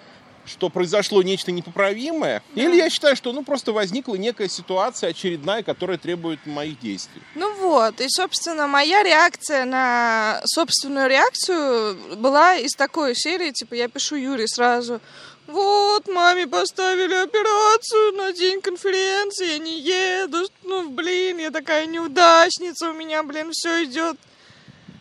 что 0.45 0.71
произошло 0.71 1.23
нечто 1.23 1.51
непоправимое, 1.53 2.41
Да. 2.55 2.63
или 2.63 2.77
я 2.77 2.89
считаю, 2.89 3.17
что 3.17 3.33
ну, 3.33 3.43
просто 3.45 3.73
возникла 3.73 4.15
некая 4.15 4.49
ситуация 4.49 5.11
очередная, 5.11 5.63
которая 5.65 5.99
требует 5.99 6.45
моих 6.47 6.79
действий. 6.81 7.21
Ну 7.35 7.53
вот, 7.57 8.01
и, 8.01 8.07
собственно, 8.09 8.67
моя 8.69 9.03
реакция 9.03 9.65
на 9.65 10.41
собственную 10.45 11.09
реакцию 11.09 11.97
была 12.19 12.55
из 12.57 12.73
такой 12.75 13.15
серии, 13.17 13.51
типа, 13.51 13.75
я 13.75 13.89
пишу 13.89 14.15
Юре 14.17 14.47
сразу, 14.47 15.01
вот, 15.47 16.09
маме 16.09 16.47
поставили 16.47 17.15
операцию 17.15 18.13
на 18.13 18.33
день 18.33 18.61
конференции, 18.61 19.53
я 19.53 19.59
не 19.59 19.81
еду, 19.81 20.49
ну, 20.65 20.89
блин, 20.91 21.39
я 21.39 21.51
такая 21.51 21.87
неудачница, 21.87 22.91
у 22.91 22.93
меня, 22.93 23.23
блин, 23.23 23.51
все 23.53 23.85
идет, 23.85 24.17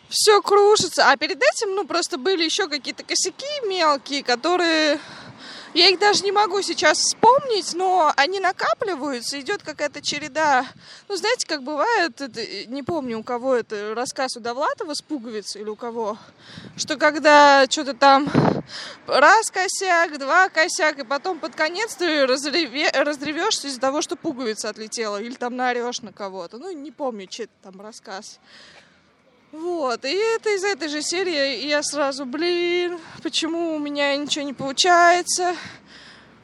все 0.08 0.40
крушится. 0.40 1.10
А 1.10 1.16
перед 1.16 1.38
этим, 1.38 1.74
ну, 1.74 1.84
просто 1.84 2.16
были 2.16 2.44
еще 2.44 2.68
какие-то 2.68 3.02
косяки 3.02 3.66
мелкие, 3.66 4.22
которые... 4.22 5.00
Я 5.76 5.90
их 5.90 5.98
даже 5.98 6.24
не 6.24 6.32
могу 6.32 6.62
сейчас 6.62 6.96
вспомнить, 6.96 7.74
но 7.74 8.10
они 8.16 8.40
накапливаются, 8.40 9.38
идет 9.38 9.62
какая-то 9.62 10.00
череда. 10.00 10.64
Ну, 11.06 11.16
знаете, 11.16 11.46
как 11.46 11.64
бывает, 11.64 12.18
это, 12.18 12.40
э, 12.40 12.64
не 12.64 12.82
помню, 12.82 13.18
у 13.18 13.22
кого 13.22 13.54
это 13.54 13.94
рассказ 13.94 14.38
у 14.38 14.40
Довлатова 14.40 14.94
с 14.94 15.02
пуговицей 15.02 15.60
или 15.60 15.68
у 15.68 15.76
кого, 15.76 16.16
что 16.78 16.96
когда 16.96 17.66
что-то 17.68 17.92
там 17.92 18.26
раз 19.06 19.50
косяк, 19.50 20.18
два 20.18 20.48
косяк, 20.48 20.98
и 20.98 21.04
потом 21.04 21.38
под 21.40 21.54
конец 21.54 21.94
ты 21.94 22.26
разреве, 22.26 22.88
разревешься 22.92 23.68
из-за 23.68 23.78
того, 23.78 24.00
что 24.00 24.16
пуговица 24.16 24.70
отлетела, 24.70 25.20
или 25.20 25.34
там 25.34 25.56
наорешь 25.56 26.00
на 26.00 26.10
кого-то. 26.10 26.56
Ну, 26.56 26.70
не 26.70 26.90
помню, 26.90 27.26
чей 27.26 27.50
там 27.62 27.82
рассказ. 27.82 28.40
Вот, 29.58 30.04
и 30.04 30.12
это 30.12 30.50
из 30.54 30.64
этой 30.64 30.88
же 30.88 31.00
серии, 31.00 31.66
я 31.66 31.82
сразу, 31.82 32.26
блин, 32.26 32.98
почему 33.22 33.74
у 33.74 33.78
меня 33.78 34.14
ничего 34.14 34.44
не 34.44 34.52
получается, 34.52 35.56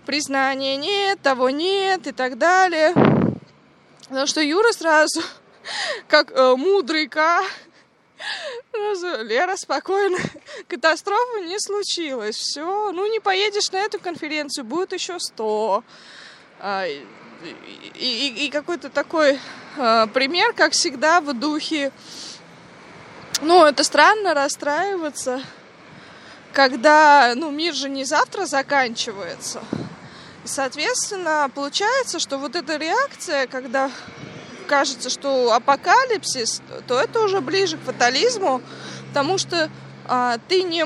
признания 0.07 0.78
нет, 0.78 1.21
того 1.21 1.50
нет 1.50 2.07
и 2.07 2.12
так 2.12 2.38
далее. 2.38 2.95
Потому 4.09 4.26
что 4.26 4.40
Юра 4.40 4.73
сразу, 4.73 5.21
как 6.09 6.31
э, 6.31 6.54
мудрый 6.57 7.07
К, 7.07 7.42
сразу, 8.73 9.25
Лера, 9.25 9.57
спокойно, 9.57 10.16
катастрофы 10.66 11.42
не 11.42 11.59
случилось, 11.61 12.37
все, 12.37 12.92
ну 12.92 13.04
не 13.12 13.21
поедешь 13.21 13.71
на 13.73 13.81
эту 13.81 14.00
конференцию, 14.00 14.64
будет 14.64 14.95
еще 14.95 15.21
сто. 15.21 15.85
А, 16.61 16.87
и, 16.87 17.04
и- 17.95 18.47
и 18.47 18.50
какой-то 18.50 18.88
такой 18.88 19.38
а, 19.76 20.07
пример, 20.07 20.54
как 20.54 20.73
всегда, 20.73 21.21
в 21.21 21.35
духе 21.35 21.92
ну, 23.42 23.64
это 23.64 23.84
странно 23.84 24.34
расстраиваться, 24.34 25.42
когда, 26.52 27.34
ну, 27.34 27.50
мир 27.50 27.75
же 27.75 27.88
не 27.88 28.04
завтра 28.04 28.46
заканчивается. 28.46 29.62
И, 30.44 30.49
соответственно, 30.49 31.50
получается, 31.54 32.18
что 32.18 32.38
вот 32.38 32.56
эта 32.56 32.76
реакция, 32.76 33.46
когда 33.46 33.90
кажется, 34.66 35.11
что 35.11 35.52
апокалипсис, 35.52 36.62
то 36.87 36.99
это 36.99 37.20
уже 37.20 37.40
ближе 37.40 37.76
к 37.76 37.82
фатализму, 37.82 38.62
потому 39.08 39.38
что 39.38 39.70
а, 40.06 40.38
ты 40.49 40.62
не 40.62 40.84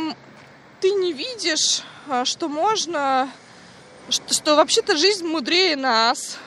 ты 0.80 0.90
не 0.90 1.12
видишь, 1.12 1.82
а, 2.08 2.24
что 2.24 2.48
можно, 2.48 3.30
что, 4.08 4.34
что 4.34 4.56
вообще-то 4.56 4.96
жизнь 4.96 5.26
мудрее 5.26 5.76
нас, 5.76 6.38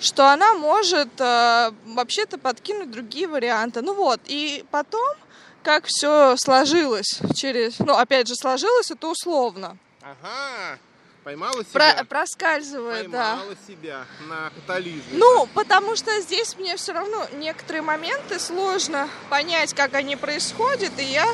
что 0.00 0.32
она 0.32 0.54
может 0.54 1.08
э, 1.20 1.72
вообще-то 1.86 2.38
подкинуть 2.38 2.90
другие 2.90 3.26
варианты. 3.26 3.82
Ну 3.82 3.94
вот, 3.94 4.20
и 4.26 4.64
потом, 4.70 5.16
как 5.62 5.86
все 5.86 6.36
сложилось 6.36 7.20
через... 7.34 7.78
Ну, 7.80 7.94
опять 7.94 8.28
же, 8.28 8.34
сложилось 8.34 8.90
это 8.90 9.08
условно. 9.08 9.76
Ага. 10.02 10.78
Поймала 11.24 11.62
про- 11.72 11.90
себя. 11.90 12.04
проскальзывает, 12.08 13.10
да. 13.10 13.36
Поймала 13.36 13.56
себя 13.66 14.06
на 14.28 14.50
катализме. 14.50 15.02
Ну, 15.12 15.46
потому 15.52 15.96
что 15.96 16.18
здесь 16.20 16.56
мне 16.56 16.76
все 16.76 16.92
равно 16.92 17.26
некоторые 17.34 17.82
моменты 17.82 18.38
сложно 18.38 19.08
понять, 19.28 19.74
как 19.74 19.94
они 19.94 20.16
происходят, 20.16 20.92
и 20.98 21.04
я... 21.04 21.26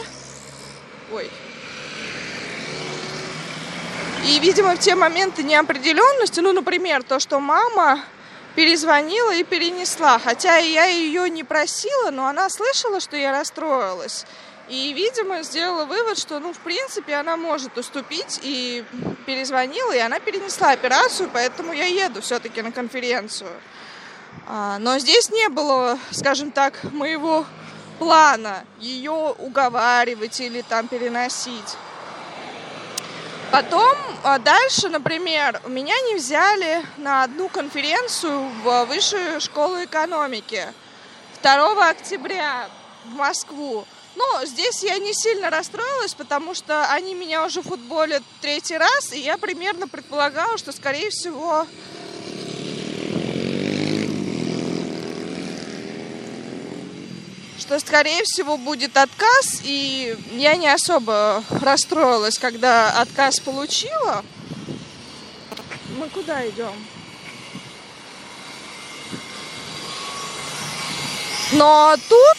Ой. 1.12 1.30
И, 4.26 4.38
видимо, 4.40 4.74
в 4.74 4.78
те 4.78 4.94
моменты 4.94 5.42
неопределенности, 5.42 6.40
ну, 6.40 6.52
например, 6.52 7.02
то, 7.02 7.20
что 7.20 7.38
мама 7.40 8.00
перезвонила 8.54 9.34
и 9.34 9.44
перенесла, 9.44 10.18
хотя 10.18 10.56
я 10.56 10.84
ее 10.84 11.28
не 11.28 11.44
просила, 11.44 12.10
но 12.10 12.26
она 12.26 12.48
слышала, 12.48 13.00
что 13.00 13.16
я 13.16 13.32
расстроилась. 13.32 14.24
И, 14.68 14.92
видимо, 14.94 15.42
сделала 15.42 15.84
вывод, 15.84 16.18
что, 16.18 16.38
ну, 16.38 16.52
в 16.54 16.58
принципе, 16.58 17.14
она 17.16 17.36
может 17.36 17.76
уступить, 17.76 18.40
и 18.42 18.84
перезвонила, 19.26 19.92
и 19.92 19.98
она 19.98 20.20
перенесла 20.20 20.70
операцию, 20.70 21.28
поэтому 21.32 21.72
я 21.72 21.84
еду 21.84 22.22
все-таки 22.22 22.62
на 22.62 22.72
конференцию. 22.72 23.50
А, 24.46 24.78
но 24.78 24.98
здесь 24.98 25.30
не 25.30 25.48
было, 25.48 25.98
скажем 26.10 26.50
так, 26.50 26.82
моего 26.92 27.44
плана 27.98 28.64
ее 28.78 29.34
уговаривать 29.38 30.40
или 30.40 30.62
там 30.62 30.88
переносить. 30.88 31.76
Потом 33.54 33.96
а, 34.24 34.40
дальше, 34.40 34.88
например, 34.88 35.60
меня 35.68 35.94
не 36.08 36.16
взяли 36.16 36.84
на 36.96 37.22
одну 37.22 37.48
конференцию 37.48 38.50
в 38.64 38.84
Высшую 38.86 39.40
школу 39.40 39.84
экономики 39.84 40.66
2 41.40 41.88
октября 41.88 42.68
в 43.04 43.14
Москву. 43.14 43.86
Ну, 44.16 44.24
здесь 44.44 44.82
я 44.82 44.98
не 44.98 45.14
сильно 45.14 45.50
расстроилась, 45.50 46.14
потому 46.14 46.54
что 46.54 46.90
они 46.90 47.14
меня 47.14 47.46
уже 47.46 47.62
футболят 47.62 48.24
третий 48.40 48.76
раз, 48.76 49.12
и 49.12 49.20
я 49.20 49.38
примерно 49.38 49.86
предполагала, 49.86 50.58
что, 50.58 50.72
скорее 50.72 51.10
всего, 51.10 51.64
что, 57.64 57.80
скорее 57.80 58.22
всего, 58.24 58.58
будет 58.58 58.94
отказ, 58.94 59.60
и 59.62 60.14
я 60.32 60.54
не 60.54 60.68
особо 60.68 61.42
расстроилась, 61.62 62.38
когда 62.38 63.00
отказ 63.00 63.40
получила. 63.40 64.22
Мы 65.98 66.06
куда 66.10 66.46
идем? 66.46 66.74
Но 71.52 71.96
тут 72.06 72.36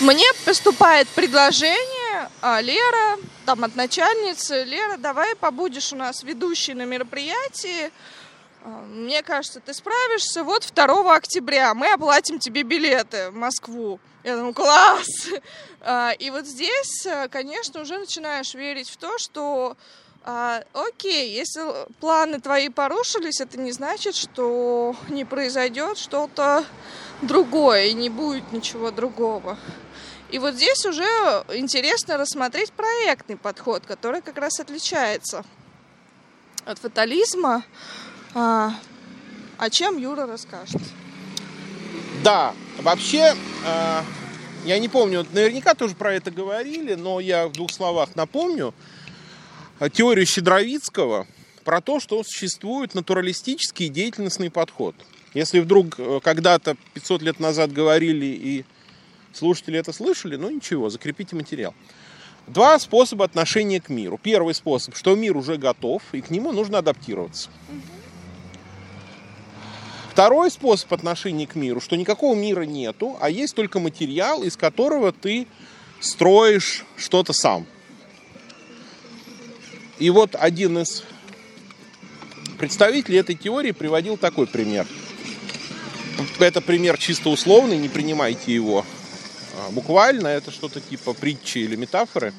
мне 0.00 0.26
поступает 0.44 1.08
предложение, 1.08 2.28
а, 2.42 2.60
Лера, 2.60 3.18
там 3.46 3.64
от 3.64 3.74
начальницы, 3.74 4.64
Лера, 4.64 4.98
давай 4.98 5.34
побудешь 5.34 5.94
у 5.94 5.96
нас 5.96 6.22
ведущей 6.22 6.74
на 6.74 6.84
мероприятии, 6.84 7.90
мне 8.64 9.22
кажется, 9.22 9.60
ты 9.60 9.74
справишься. 9.74 10.44
Вот 10.44 10.70
2 10.74 11.14
октября 11.14 11.74
мы 11.74 11.88
оплатим 11.92 12.38
тебе 12.38 12.62
билеты 12.62 13.30
в 13.30 13.34
Москву. 13.34 13.98
Я 14.24 14.36
думаю, 14.36 14.54
класс! 14.54 15.06
А, 15.84 16.12
И 16.12 16.30
вот 16.30 16.46
здесь, 16.46 17.04
а, 17.06 17.26
конечно, 17.26 17.80
уже 17.80 17.98
начинаешь 17.98 18.54
верить 18.54 18.88
в 18.88 18.96
то, 18.96 19.18
что 19.18 19.76
а, 20.24 20.62
окей, 20.72 21.34
если 21.34 21.60
планы 21.98 22.40
твои 22.40 22.68
порушились, 22.68 23.40
это 23.40 23.58
не 23.58 23.72
значит, 23.72 24.14
что 24.14 24.94
не 25.08 25.24
произойдет 25.24 25.98
что-то 25.98 26.64
другое 27.20 27.86
и 27.86 27.94
не 27.94 28.10
будет 28.10 28.52
ничего 28.52 28.92
другого. 28.92 29.58
И 30.30 30.38
вот 30.38 30.54
здесь 30.54 30.86
уже 30.86 31.04
интересно 31.52 32.16
рассмотреть 32.16 32.72
проектный 32.72 33.36
подход, 33.36 33.84
который 33.84 34.22
как 34.22 34.38
раз 34.38 34.60
отличается 34.60 35.44
от 36.64 36.78
фатализма. 36.78 37.64
А, 38.34 38.74
о 39.58 39.70
чем 39.70 39.98
Юра 39.98 40.26
расскажет? 40.26 40.80
Да, 42.24 42.54
вообще, 42.78 43.34
э, 43.64 44.02
я 44.64 44.78
не 44.78 44.88
помню, 44.88 45.26
наверняка 45.32 45.74
тоже 45.74 45.94
про 45.94 46.14
это 46.14 46.30
говорили, 46.30 46.94
но 46.94 47.20
я 47.20 47.48
в 47.48 47.52
двух 47.52 47.70
словах 47.70 48.14
напомню 48.14 48.74
э, 49.80 49.90
теорию 49.90 50.24
Щедровицкого 50.24 51.26
про 51.64 51.80
то, 51.80 52.00
что 52.00 52.22
существует 52.24 52.94
натуралистический 52.94 53.88
деятельностный 53.88 54.50
подход. 54.50 54.94
Если 55.34 55.60
вдруг 55.60 55.98
э, 55.98 56.20
когда-то 56.22 56.76
500 56.94 57.22
лет 57.22 57.40
назад 57.40 57.72
говорили 57.72 58.26
и 58.26 58.64
слушатели 59.32 59.78
это 59.78 59.92
слышали, 59.92 60.36
ну 60.36 60.48
ничего, 60.48 60.88
закрепите 60.88 61.36
материал. 61.36 61.74
Два 62.46 62.78
способа 62.78 63.24
отношения 63.24 63.80
к 63.80 63.88
миру. 63.88 64.18
Первый 64.20 64.54
способ, 64.54 64.96
что 64.96 65.14
мир 65.14 65.36
уже 65.36 65.56
готов, 65.56 66.02
и 66.12 66.20
к 66.20 66.30
нему 66.30 66.52
нужно 66.52 66.78
адаптироваться. 66.78 67.50
Второй 70.12 70.50
способ 70.50 70.92
отношения 70.92 71.46
к 71.46 71.54
миру, 71.54 71.80
что 71.80 71.96
никакого 71.96 72.34
мира 72.34 72.64
нету, 72.64 73.16
а 73.18 73.30
есть 73.30 73.54
только 73.54 73.80
материал, 73.80 74.42
из 74.42 74.58
которого 74.58 75.10
ты 75.10 75.46
строишь 76.00 76.84
что-то 76.98 77.32
сам. 77.32 77.66
И 79.98 80.10
вот 80.10 80.36
один 80.38 80.76
из 80.80 81.02
представителей 82.58 83.20
этой 83.20 83.36
теории 83.36 83.70
приводил 83.70 84.18
такой 84.18 84.46
пример. 84.46 84.86
Это 86.38 86.60
пример 86.60 86.98
чисто 86.98 87.30
условный, 87.30 87.78
не 87.78 87.88
принимайте 87.88 88.52
его 88.52 88.84
а, 89.56 89.70
буквально, 89.70 90.26
это 90.26 90.50
что-то 90.50 90.82
типа 90.82 91.14
притчи 91.14 91.60
или 91.60 91.74
метафоры. 91.74 92.34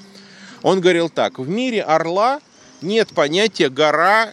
Он 0.62 0.80
говорил 0.80 1.10
так, 1.10 1.40
в 1.40 1.50
мире 1.50 1.82
орла 1.82 2.40
нет 2.84 3.10
понятия 3.16 3.70
гора 3.70 4.32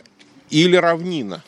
или 0.50 0.76
равнина. 0.76 1.42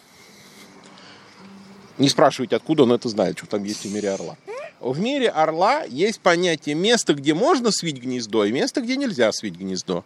Не 1.99 2.09
спрашивайте, 2.09 2.57
откуда 2.57 2.85
он 2.85 2.93
это 2.93 3.09
знает, 3.09 3.39
что 3.39 3.47
там 3.47 3.65
есть 3.65 3.85
в 3.85 3.93
мире 3.93 4.11
орла. 4.11 4.37
В 4.81 4.99
мире 4.99 5.29
орла 5.29 5.85
есть 5.85 6.21
понятие 6.21 6.75
места, 6.75 7.15
где 7.15 7.35
можно 7.35 7.71
свить 7.71 7.99
гнездо, 7.99 8.45
и 8.45 8.53
место, 8.53 8.81
где 8.81 8.97
нельзя 8.97 9.31
свить 9.33 9.55
гнездо. 9.55 10.05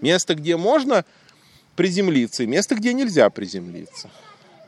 Место, 0.00 0.34
где 0.34 0.56
можно 0.56 1.04
приземлиться, 1.76 2.44
и 2.44 2.46
место, 2.46 2.74
где 2.76 2.94
нельзя 2.94 3.28
приземлиться. 3.30 4.10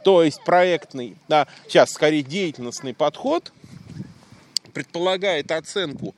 То 0.04 0.22
есть 0.22 0.42
проектный, 0.44 1.16
да, 1.28 1.48
сейчас 1.66 1.90
скорее 1.90 2.22
деятельностный 2.22 2.94
подход 2.94 3.52
предполагает 4.72 5.50
оценку 5.50 6.14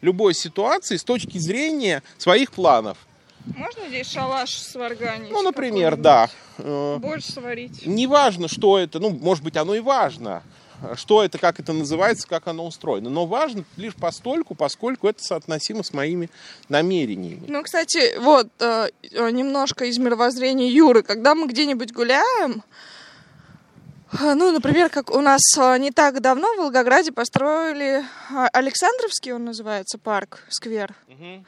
любой 0.00 0.34
ситуации 0.34 0.96
с 0.96 1.04
точки 1.04 1.38
зрения 1.38 2.02
своих 2.18 2.52
планов. 2.52 2.98
Можно 3.56 3.88
здесь 3.88 4.10
шалаш 4.10 4.50
сварганить? 4.56 5.30
Ну, 5.30 5.42
например, 5.42 5.96
да. 5.96 6.28
Э, 6.58 6.96
Борщ 6.98 7.24
сварить. 7.24 7.86
Неважно, 7.86 8.48
что 8.48 8.78
это, 8.78 9.00
ну, 9.00 9.10
может 9.10 9.42
быть, 9.42 9.56
оно 9.56 9.74
и 9.74 9.80
важно, 9.80 10.42
что 10.94 11.22
это, 11.22 11.38
как 11.38 11.60
это 11.60 11.72
называется, 11.72 12.28
как 12.28 12.46
оно 12.46 12.66
устроено. 12.66 13.10
Но 13.10 13.26
важно 13.26 13.64
лишь 13.76 13.94
постольку, 13.94 14.54
поскольку 14.54 15.08
это 15.08 15.22
соотносимо 15.22 15.82
с 15.82 15.92
моими 15.92 16.30
намерениями. 16.68 17.44
Ну, 17.48 17.62
кстати, 17.62 18.18
вот 18.18 18.48
э, 18.60 18.88
э, 19.10 19.30
немножко 19.30 19.86
из 19.86 19.98
мировоззрения 19.98 20.70
Юры. 20.70 21.02
Когда 21.02 21.34
мы 21.34 21.48
где-нибудь 21.48 21.92
гуляем, 21.92 22.62
э, 24.12 24.34
ну, 24.34 24.52
например, 24.52 24.88
как 24.88 25.10
у 25.10 25.20
нас 25.20 25.42
э, 25.58 25.78
не 25.78 25.90
так 25.90 26.20
давно 26.20 26.54
в 26.54 26.58
Волгограде 26.58 27.12
построили 27.12 28.00
э, 28.00 28.04
Александровский, 28.52 29.32
он 29.32 29.44
называется, 29.44 29.98
парк, 29.98 30.44
сквер. 30.48 30.94
А, 31.08 31.42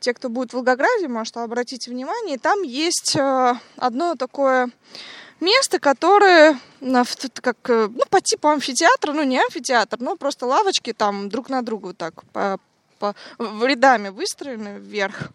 Те, 0.00 0.14
кто 0.14 0.28
будет 0.28 0.50
в 0.50 0.54
Волгограде, 0.54 1.08
может 1.08 1.36
обратить 1.36 1.88
внимание, 1.88 2.38
там 2.38 2.62
есть 2.62 3.16
э, 3.16 3.54
одно 3.76 4.14
такое 4.14 4.70
место, 5.40 5.78
которое 5.78 6.58
как, 7.40 7.56
э, 7.70 7.88
ну, 7.88 8.02
по 8.08 8.20
типу 8.20 8.48
амфитеатра, 8.48 9.12
ну 9.12 9.22
не 9.22 9.40
амфитеатр, 9.40 9.98
но 10.00 10.16
просто 10.16 10.46
лавочки 10.46 10.92
там 10.92 11.28
друг 11.28 11.48
на 11.48 11.62
друга 11.62 11.86
вот 11.86 11.98
так 11.98 12.24
по, 12.32 12.58
по- 12.98 13.14
рядами 13.38 14.10
выстроены 14.10 14.78
вверх. 14.78 15.30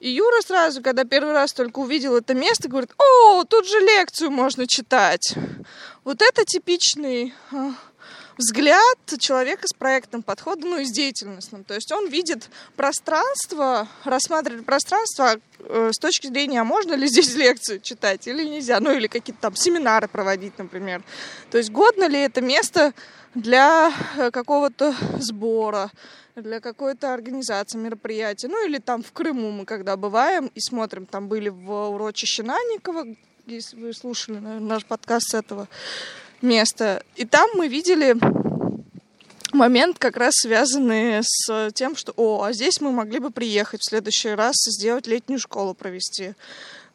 И 0.00 0.10
Юра 0.10 0.40
сразу, 0.40 0.82
когда 0.82 1.04
первый 1.04 1.32
раз 1.32 1.52
только 1.52 1.78
увидел 1.78 2.16
это 2.16 2.34
место, 2.34 2.68
говорит, 2.68 2.90
о, 2.98 3.44
тут 3.44 3.68
же 3.68 3.78
лекцию 3.78 4.30
можно 4.30 4.66
читать. 4.66 5.34
Вот 6.04 6.22
это 6.22 6.44
типичный 6.44 7.34
э, 7.52 7.70
взгляд 8.36 8.98
человека 9.18 9.66
с 9.66 9.72
проектным 9.72 10.22
подходом, 10.22 10.70
ну 10.70 10.78
и 10.78 10.84
с 10.84 10.90
деятельностным. 10.90 11.64
То 11.64 11.74
есть 11.74 11.90
он 11.92 12.08
видит 12.08 12.48
пространство, 12.76 13.88
рассматривает 14.04 14.64
пространство 14.64 15.36
э, 15.58 15.90
с 15.92 15.98
точки 15.98 16.26
зрения, 16.26 16.60
а 16.60 16.64
можно 16.64 16.94
ли 16.94 17.06
здесь 17.06 17.34
лекцию 17.34 17.80
читать 17.80 18.26
или 18.26 18.44
нельзя, 18.44 18.80
ну 18.80 18.92
или 18.92 19.06
какие-то 19.06 19.40
там 19.40 19.56
семинары 19.56 20.08
проводить, 20.08 20.58
например. 20.58 21.02
То 21.50 21.58
есть 21.58 21.70
годно 21.70 22.08
ли 22.08 22.18
это 22.18 22.40
место 22.40 22.94
для 23.34 23.92
э, 24.16 24.30
какого-то 24.30 24.94
сбора, 25.18 25.90
для 26.36 26.60
какой-то 26.60 27.12
организации 27.12 27.78
мероприятия. 27.78 28.48
Ну 28.48 28.66
или 28.66 28.78
там 28.78 29.02
в 29.02 29.12
Крыму 29.12 29.50
мы 29.50 29.64
когда 29.64 29.96
бываем 29.96 30.50
и 30.54 30.60
смотрим, 30.60 31.06
там 31.06 31.28
были 31.28 31.48
в 31.48 31.70
урочище 31.90 32.42
Нанникова, 32.42 33.06
если 33.46 33.76
вы 33.76 33.92
слушали 33.92 34.38
наверное, 34.38 34.68
наш 34.68 34.84
подкаст 34.84 35.30
с 35.30 35.34
этого 35.34 35.68
места. 36.42 37.02
И 37.16 37.24
там 37.24 37.48
мы 37.54 37.68
видели 37.68 38.16
момент, 39.52 39.98
как 39.98 40.16
раз 40.16 40.34
связанный 40.34 41.20
с 41.22 41.70
тем, 41.72 41.96
что, 41.96 42.12
о, 42.16 42.44
а 42.44 42.52
здесь 42.52 42.80
мы 42.80 42.90
могли 42.92 43.18
бы 43.18 43.30
приехать 43.30 43.80
в 43.80 43.88
следующий 43.88 44.30
раз, 44.30 44.54
сделать 44.56 45.06
летнюю 45.06 45.38
школу 45.38 45.74
провести. 45.74 46.34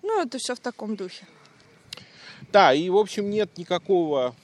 Ну, 0.04 0.22
это 0.22 0.38
все 0.38 0.56
в 0.56 0.60
таком 0.60 0.96
духе. 0.96 1.26
Да, 2.52 2.74
и, 2.74 2.90
в 2.90 2.98
общем, 2.98 3.30
нет 3.30 3.58
никакого 3.58 4.36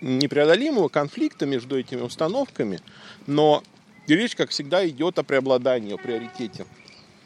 непреодолимого 0.00 0.88
конфликта 0.88 1.46
между 1.46 1.78
этими 1.78 2.00
установками, 2.00 2.80
но 3.26 3.62
речь, 4.06 4.36
как 4.36 4.50
всегда, 4.50 4.86
идет 4.88 5.18
о 5.18 5.24
преобладании, 5.24 5.94
о 5.94 5.98
приоритете. 5.98 6.66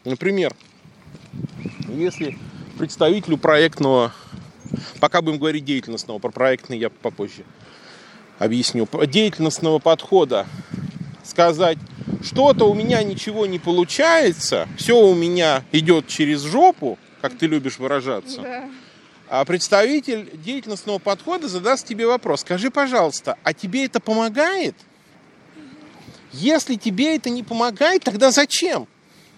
Например, 0.04 0.54
если 1.88 2.38
представителю 2.78 3.36
проектного, 3.36 4.14
пока 5.00 5.22
будем 5.22 5.38
говорить 5.38 5.64
деятельностного, 5.64 6.18
про 6.18 6.30
проектный 6.30 6.78
я 6.78 6.90
попозже 6.90 7.44
объясню, 8.38 8.88
деятельностного 9.06 9.78
подхода, 9.78 10.46
сказать, 11.22 11.78
что-то 12.22 12.64
у 12.64 12.74
меня 12.74 13.02
ничего 13.02 13.46
не 13.46 13.59
получается, 13.59 14.66
все 14.76 14.98
у 14.98 15.14
меня 15.14 15.62
идет 15.72 16.09
через 16.09 16.42
жопу, 16.42 16.98
как 17.20 17.37
ты 17.37 17.46
любишь 17.46 17.78
выражаться, 17.78 18.40
да. 18.40 18.70
а 19.28 19.44
представитель 19.44 20.30
деятельностного 20.35 20.98
подхода 20.98 21.48
задаст 21.48 21.87
тебе 21.87 22.06
вопрос, 22.06 22.40
скажи, 22.40 22.70
пожалуйста, 22.70 23.37
а 23.44 23.52
тебе 23.52 23.85
это 23.85 24.00
помогает? 24.00 24.74
Если 26.33 26.76
тебе 26.76 27.16
это 27.16 27.28
не 27.28 27.42
помогает, 27.42 28.04
тогда 28.04 28.30
зачем? 28.30 28.87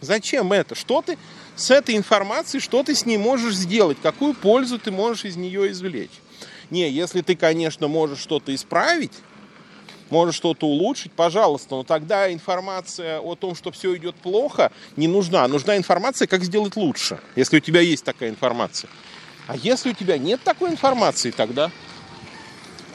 Зачем 0.01 0.53
это? 0.53 0.75
Что 0.75 1.03
ты 1.03 1.16
с 1.57 1.71
этой 1.71 1.97
информацией, 1.97 2.61
что 2.61 2.83
ты 2.83 2.95
с 2.95 3.07
ней 3.07 3.19
можешь 3.19 3.55
сделать? 3.55 3.99
Какую 4.03 4.35
пользу 4.35 4.79
ты 4.79 4.91
можешь 4.91 5.25
из 5.25 5.37
нее 5.37 5.71
извлечь? 5.71 6.11
Не, 6.71 6.91
если 6.91 7.21
ты, 7.21 7.37
конечно, 7.37 7.88
можешь 7.88 8.19
что-то 8.19 8.55
исправить, 8.55 9.12
можешь 10.09 10.35
что-то 10.35 10.67
улучшить, 10.67 11.12
пожалуйста, 11.12 11.77
но 11.77 11.83
тогда 11.85 12.33
информация 12.33 13.21
о 13.21 13.35
том, 13.35 13.55
что 13.55 13.71
все 13.71 13.97
идет 13.97 14.15
плохо, 14.17 14.73
не 14.97 15.09
нужна. 15.09 15.47
Нужна 15.49 15.77
информация, 15.77 16.27
как 16.27 16.45
сделать 16.45 16.77
лучше, 16.77 17.21
если 17.37 17.59
у 17.59 17.61
тебя 17.61 17.81
есть 17.81 18.05
такая 18.05 18.31
информация. 18.31 18.88
А 19.47 19.57
если 19.57 19.91
у 19.91 19.95
тебя 19.95 20.19
нет 20.19 20.41
такой 20.43 20.71
информации, 20.71 21.31
тогда 21.31 21.71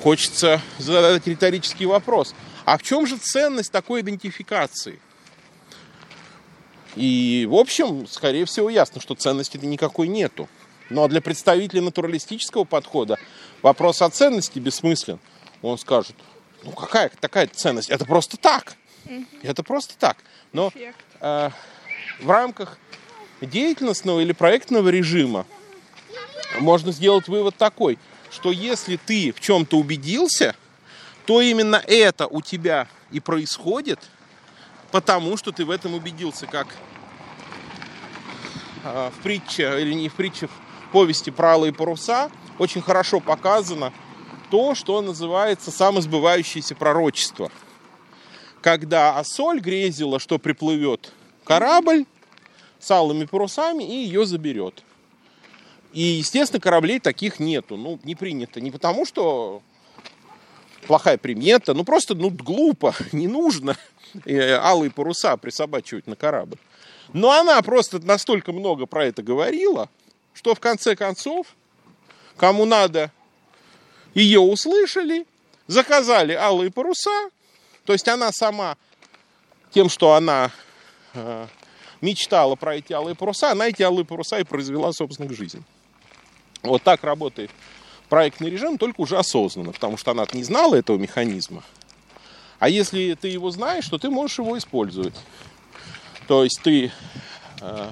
хочется 0.02 0.62
задать 0.78 1.28
риторический 1.28 1.86
вопрос. 1.86 2.34
А 2.66 2.78
в 2.78 2.84
чем 2.84 3.06
же 3.06 3.18
ценность 3.18 3.72
такой 3.72 4.02
идентификации? 4.02 5.00
И, 6.98 7.46
в 7.48 7.54
общем, 7.54 8.08
скорее 8.08 8.46
всего, 8.46 8.70
ясно, 8.72 9.00
что 9.00 9.14
ценности-то 9.14 9.68
никакой 9.68 10.08
нету. 10.08 10.50
Но 10.90 11.08
для 11.08 11.22
представителя 11.22 11.82
натуралистического 11.84 12.64
подхода 12.64 13.20
вопрос 13.62 14.02
о 14.02 14.10
ценности 14.10 14.58
бессмыслен. 14.58 15.20
Он 15.62 15.78
скажет, 15.78 16.16
ну 16.64 16.72
какая 16.72 17.12
такая 17.20 17.48
ценность? 17.48 17.92
Это 17.92 18.06
просто 18.06 18.38
так. 18.38 18.76
Это 19.44 19.64
просто 19.64 19.96
так. 20.00 20.18
Но 20.54 20.72
э, 20.74 21.50
в 22.20 22.30
рамках 22.30 22.80
деятельностного 23.42 24.22
или 24.22 24.32
проектного 24.32 24.90
режима 24.90 25.46
можно 26.60 26.92
сделать 26.92 27.28
вывод 27.28 27.56
такой, 27.58 28.00
что 28.32 28.52
если 28.52 28.96
ты 28.98 29.32
в 29.34 29.40
чем-то 29.40 29.78
убедился, 29.78 30.56
то 31.26 31.42
именно 31.42 31.82
это 31.86 32.26
у 32.26 32.42
тебя 32.42 32.88
и 33.12 33.20
происходит– 33.20 34.00
потому 34.92 35.38
что 35.38 35.52
ты 35.52 35.66
в 35.66 35.72
этом 35.72 35.94
убедился, 35.94 36.48
как 36.48 36.68
э, 38.84 39.12
в 39.14 39.22
притче, 39.24 39.82
или 39.82 39.94
не 39.94 40.10
в 40.10 40.14
притче, 40.14 40.48
в 40.48 40.68
повести 40.92 41.30
про 41.30 41.54
алые 41.54 41.74
паруса 41.74 42.32
очень 42.58 42.82
хорошо 42.82 43.20
показано 43.20 43.94
то, 44.50 44.76
что 44.76 45.02
называется 45.02 45.72
самосбывающееся 45.72 46.76
пророчество. 46.76 47.52
Когда 48.62 49.18
Ассоль 49.18 49.60
грезила, 49.60 50.20
что 50.20 50.40
приплывет 50.40 51.12
корабль 51.44 52.06
с 52.80 52.90
алыми 52.92 53.26
парусами 53.26 53.84
и 53.84 54.06
ее 54.06 54.26
заберет. 54.26 54.84
И, 55.94 56.02
естественно, 56.02 56.60
кораблей 56.60 57.00
таких 57.00 57.40
нету. 57.40 57.78
Ну, 57.78 58.00
не 58.04 58.16
принято. 58.16 58.60
Не 58.60 58.72
потому, 58.72 59.06
что 59.06 59.62
плохая 60.86 61.18
примета, 61.18 61.74
ну 61.74 61.84
просто 61.84 62.16
ну, 62.16 62.30
глупо, 62.30 62.96
не 63.12 63.28
нужно 63.28 63.78
алые 64.26 64.92
паруса 64.92 65.38
присобачивать 65.38 66.08
на 66.08 66.16
корабль. 66.16 66.58
Но 67.14 67.32
она 67.32 67.62
просто 67.62 68.00
настолько 68.00 68.52
много 68.52 68.86
про 68.86 69.06
это 69.06 69.24
говорила, 69.24 69.90
что 70.34 70.54
в 70.54 70.60
конце 70.60 70.96
концов, 70.96 71.48
кому 72.36 72.66
надо, 72.66 73.12
ее 74.14 74.40
услышали, 74.40 75.26
заказали 75.68 76.34
алые 76.34 76.72
паруса, 76.72 77.30
то 77.86 77.94
есть 77.94 78.08
она 78.08 78.32
сама 78.32 78.78
тем, 79.72 79.90
что 79.90 80.14
она 80.14 80.52
э, 81.14 81.48
мечтала 82.02 82.56
про 82.56 82.76
эти 82.76 82.94
алые 82.94 83.16
паруса, 83.16 83.52
она 83.52 83.68
эти 83.68 83.84
алые 83.84 84.06
паруса 84.06 84.40
и 84.40 84.44
произвела, 84.44 84.92
собственно, 84.92 85.30
к 85.30 85.34
жизни. 85.34 85.64
Вот 86.64 86.84
так 86.84 87.04
работает 87.04 87.52
проектный 88.10 88.50
режим, 88.50 88.78
только 88.78 89.02
уже 89.02 89.18
осознанно, 89.18 89.72
потому 89.72 89.98
что 89.98 90.12
она 90.12 90.26
не 90.34 90.44
знала 90.44 90.76
этого 90.76 90.98
механизма. 90.98 91.64
А 92.60 92.70
если 92.70 93.14
ты 93.14 93.28
его 93.28 93.52
знаешь, 93.52 93.88
то 93.88 93.98
ты 93.98 94.10
можешь 94.10 94.40
его 94.40 94.58
использовать. 94.58 95.16
То 96.28 96.44
есть 96.44 96.60
ты 96.62 96.92
э, 97.62 97.92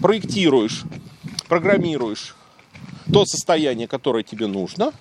проектируешь, 0.00 0.82
программируешь 1.46 2.34
то 3.12 3.24
состояние, 3.26 3.86
которое 3.86 4.22
тебе 4.24 4.46
нужно. 4.46 4.92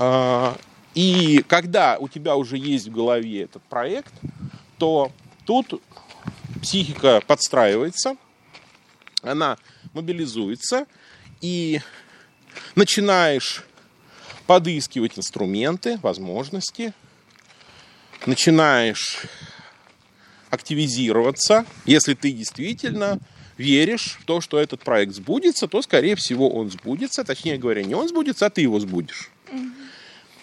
Э, 0.00 0.54
и 0.94 1.44
когда 1.46 1.96
у 1.98 2.08
тебя 2.08 2.34
уже 2.34 2.58
есть 2.58 2.88
в 2.88 2.92
голове 2.92 3.44
этот 3.44 3.62
проект, 3.62 4.12
то 4.78 5.12
тут 5.44 5.80
психика 6.62 7.22
подстраивается, 7.26 8.16
она 9.22 9.56
мобилизуется, 9.94 10.86
и 11.40 11.80
начинаешь 12.74 13.64
подыскивать 14.48 15.18
инструменты, 15.18 15.98
возможности, 16.02 16.94
начинаешь 18.24 19.26
активизироваться. 20.48 21.66
Если 21.84 22.14
ты 22.14 22.32
действительно 22.32 23.18
веришь 23.58 24.16
в 24.18 24.24
то, 24.24 24.40
что 24.40 24.58
этот 24.58 24.80
проект 24.80 25.14
сбудется, 25.14 25.68
то, 25.68 25.82
скорее 25.82 26.16
всего, 26.16 26.48
он 26.48 26.70
сбудется. 26.70 27.24
Точнее 27.24 27.58
говоря, 27.58 27.84
не 27.84 27.94
он 27.94 28.08
сбудется, 28.08 28.46
а 28.46 28.50
ты 28.50 28.62
его 28.62 28.80
сбудешь. 28.80 29.30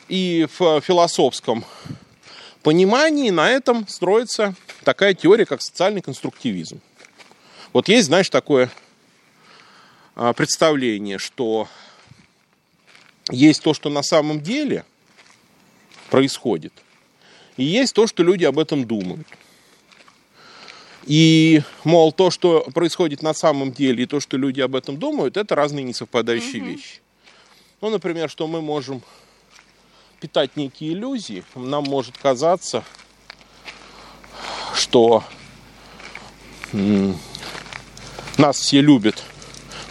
И 0.07 0.47
в 0.59 0.81
философском 0.81 1.65
понимании 2.61 3.31
на 3.31 3.49
этом 3.49 3.87
строится 3.87 4.53
такая 4.83 5.15
теория, 5.15 5.47
как 5.47 5.63
социальный 5.63 6.01
конструктивизм. 6.01 6.79
Вот 7.73 7.87
есть, 7.87 8.05
знаешь, 8.05 8.29
такое 8.29 8.69
а, 10.13 10.33
представление, 10.33 11.17
что 11.17 11.67
есть 13.31 13.63
то, 13.63 13.73
что 13.73 13.89
на 13.89 14.03
самом 14.03 14.41
деле 14.41 14.85
происходит, 16.09 16.73
и 17.57 17.63
есть 17.63 17.93
то, 17.93 18.07
что 18.07 18.23
люди 18.23 18.43
об 18.43 18.59
этом 18.59 18.85
думают. 18.85 19.27
И, 21.05 21.61
мол, 21.83 22.11
то, 22.11 22.31
что 22.31 22.61
происходит 22.73 23.21
на 23.21 23.33
самом 23.33 23.71
деле, 23.71 24.03
и 24.03 24.07
то, 24.07 24.19
что 24.19 24.37
люди 24.37 24.59
об 24.61 24.75
этом 24.75 24.97
думают, 24.97 25.37
это 25.37 25.53
разные 25.53 25.83
несовпадающие 25.83 26.61
угу. 26.61 26.71
вещи. 26.71 26.99
Ну, 27.81 27.91
например, 27.91 28.29
что 28.29 28.47
мы 28.47 28.61
можем 28.61 29.03
питать 30.19 30.55
некие 30.55 30.93
иллюзии. 30.93 31.43
Нам 31.53 31.83
может 31.83 32.17
казаться, 32.17 32.83
что 34.73 35.23
нас 38.37 38.57
все 38.57 38.81
любят 38.81 39.23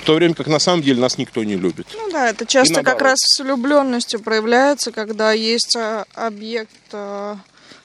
в 0.04 0.06
то 0.06 0.16
время 0.16 0.34
как 0.34 0.48
на 0.48 0.58
самом 0.58 0.82
деле 0.82 1.00
нас 1.00 1.16
никто 1.16 1.42
не 1.44 1.56
любит. 1.56 1.86
Ну 1.94 2.10
да, 2.10 2.28
это 2.28 2.44
часто 2.44 2.82
как 2.82 3.00
раз 3.00 3.16
с 3.20 3.42
влюбленностью 3.42 4.20
проявляется, 4.20 4.92
когда 4.92 5.32
есть 5.32 5.74
а, 5.76 6.04
объект 6.12 6.68
а, 6.92 7.38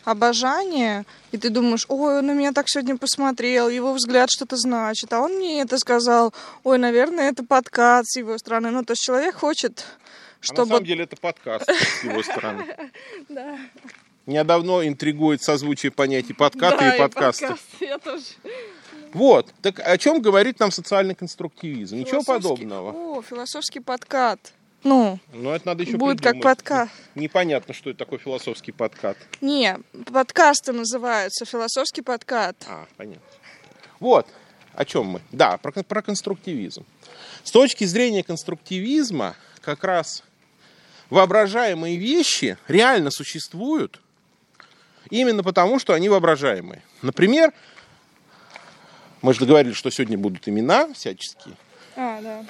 обожания, 0.03 1.05
и 1.31 1.37
ты 1.37 1.49
думаешь, 1.49 1.85
ой, 1.87 2.19
он 2.19 2.25
на 2.25 2.33
меня 2.33 2.51
так 2.51 2.65
сегодня 2.67 2.97
посмотрел, 2.97 3.69
его 3.69 3.93
взгляд 3.93 4.29
что-то 4.29 4.57
значит, 4.57 5.13
а 5.13 5.21
он 5.21 5.37
мне 5.37 5.61
это 5.61 5.77
сказал, 5.77 6.33
ой, 6.65 6.77
наверное, 6.77 7.29
это 7.29 7.45
подкат 7.45 8.05
с 8.05 8.17
его 8.17 8.37
стороны. 8.37 8.71
Ну, 8.71 8.83
то 8.83 8.91
есть 8.91 9.01
человек 9.01 9.35
хочет, 9.35 9.85
чтобы... 10.41 10.63
А 10.63 10.65
на 10.65 10.71
самом 10.71 10.85
деле 10.85 11.05
это 11.05 11.15
подкаст 11.15 11.71
с 11.71 12.03
его 12.03 12.21
стороны. 12.21 12.65
Да. 13.29 13.57
Меня 14.25 14.43
давно 14.43 14.85
интригует 14.85 15.41
созвучие 15.41 15.91
понятий 15.93 16.33
подката 16.33 16.89
и 16.89 16.99
подкаста. 16.99 17.57
Я 17.79 17.97
тоже. 17.97 18.25
Вот. 19.13 19.53
Так 19.61 19.79
о 19.79 19.97
чем 19.97 20.21
говорит 20.21 20.59
нам 20.59 20.71
социальный 20.71 21.15
конструктивизм? 21.15 21.97
Ничего 21.97 22.23
подобного. 22.23 22.91
О, 22.91 23.21
философский 23.21 23.79
подкат. 23.79 24.53
Ну, 24.83 25.19
ну 25.33 25.51
это 25.51 25.67
надо 25.67 25.83
еще 25.83 25.97
будет 25.97 26.21
придумать. 26.21 26.41
как 26.41 26.57
подкаст. 26.57 26.91
Непонятно, 27.15 27.73
что 27.73 27.89
это 27.89 27.99
такой 27.99 28.17
философский 28.17 28.71
подкат. 28.71 29.17
Не, 29.41 29.77
подкасты 30.11 30.71
называются 30.71 31.45
философский 31.45 32.01
подкат. 32.01 32.55
А, 32.67 32.87
понятно. 32.95 33.21
Вот, 33.99 34.25
о 34.73 34.85
чем 34.85 35.05
мы. 35.07 35.21
Да, 35.31 35.57
про, 35.57 35.71
про 35.83 36.01
конструктивизм. 36.01 36.85
С 37.43 37.51
точки 37.51 37.83
зрения 37.83 38.23
конструктивизма, 38.23 39.35
как 39.61 39.83
раз 39.83 40.23
воображаемые 41.09 41.97
вещи 41.97 42.57
реально 42.67 43.11
существуют 43.11 43.99
именно 45.09 45.43
потому, 45.43 45.79
что 45.79 45.93
они 45.93 46.07
воображаемые. 46.07 46.83
Например, 47.01 47.53
Мы 49.21 49.33
же 49.33 49.41
договорились, 49.41 49.75
что 49.75 49.89
сегодня 49.89 50.17
будут 50.17 50.47
имена 50.47 50.91
всяческие. 50.93 51.55
А, 51.95 52.21
да. 52.21 52.45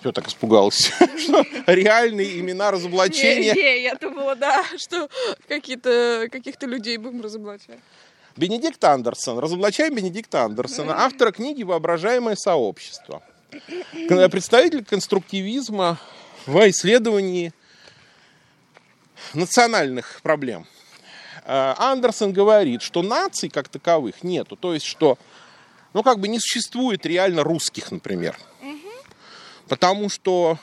Все 0.00 0.12
так 0.12 0.26
испугался, 0.28 0.92
что 1.18 1.44
реальные 1.66 2.40
имена 2.40 2.70
разоблачения. 2.70 3.54
Не, 3.54 3.82
я 3.82 3.94
думала, 3.94 4.34
да, 4.34 4.64
что 4.76 5.08
какие-то 5.48 6.28
каких-то 6.30 6.66
людей 6.66 6.96
будем 6.96 7.22
разоблачать. 7.22 7.78
Бенедикт 8.36 8.82
Андерсон. 8.82 9.38
Разоблачаем 9.38 9.94
Бенедикта 9.94 10.42
Андерсона, 10.44 11.04
автора 11.04 11.32
книги 11.32 11.62
«Воображаемое 11.62 12.34
сообщество». 12.34 13.22
К- 14.08 14.28
Представитель 14.30 14.84
конструктивизма 14.84 15.98
в 16.46 16.68
исследовании 16.70 17.52
национальных 19.34 20.20
проблем. 20.22 20.66
Э, 21.44 21.74
Андерсон 21.76 22.32
говорит, 22.32 22.82
что 22.82 23.02
наций 23.02 23.48
как 23.48 23.68
таковых 23.68 24.22
нету. 24.22 24.56
То 24.56 24.74
есть, 24.74 24.86
что 24.86 25.18
ну, 25.94 26.02
как 26.02 26.18
бы 26.18 26.28
не 26.28 26.38
существует 26.38 27.04
реально 27.06 27.42
русских, 27.42 27.90
например. 27.90 28.36
Потому 29.68 30.08
что 30.08 30.58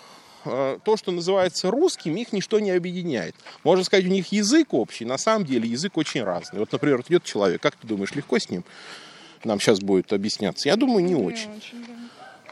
э, 0.46 0.78
то, 0.84 0.98
что 0.98 1.12
называется 1.12 1.72
русским, 1.72 2.16
их 2.16 2.32
ничто 2.34 2.60
не 2.60 2.72
объединяет. 2.72 3.36
Можно 3.64 3.84
сказать, 3.84 4.06
у 4.06 4.10
них 4.10 4.32
язык 4.32 4.74
общий, 4.74 5.06
на 5.06 5.18
самом 5.18 5.46
деле 5.46 5.68
язык 5.68 5.98
очень 5.98 6.24
разный. 6.24 6.60
Вот, 6.60 6.72
например, 6.72 7.02
идет 7.08 7.24
человек, 7.24 7.62
как 7.62 7.76
ты 7.76 7.88
думаешь, 7.88 8.12
легко 8.14 8.38
с 8.38 8.50
ним 8.50 8.64
нам 9.44 9.60
сейчас 9.60 9.80
будет 9.80 10.12
объясняться? 10.14 10.70
Я 10.70 10.76
думаю, 10.76 11.04
не 11.04 11.16
очень. 11.16 11.50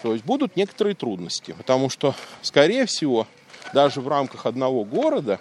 То 0.02 0.14
есть 0.14 0.24
будут 0.26 0.56
некоторые 0.56 0.96
трудности, 0.96 1.54
потому 1.58 1.90
что, 1.90 2.16
скорее 2.42 2.86
всего, 2.86 3.28
даже 3.74 4.00
в 4.00 4.08
рамках 4.08 4.46
одного 4.46 4.86
города, 4.86 5.40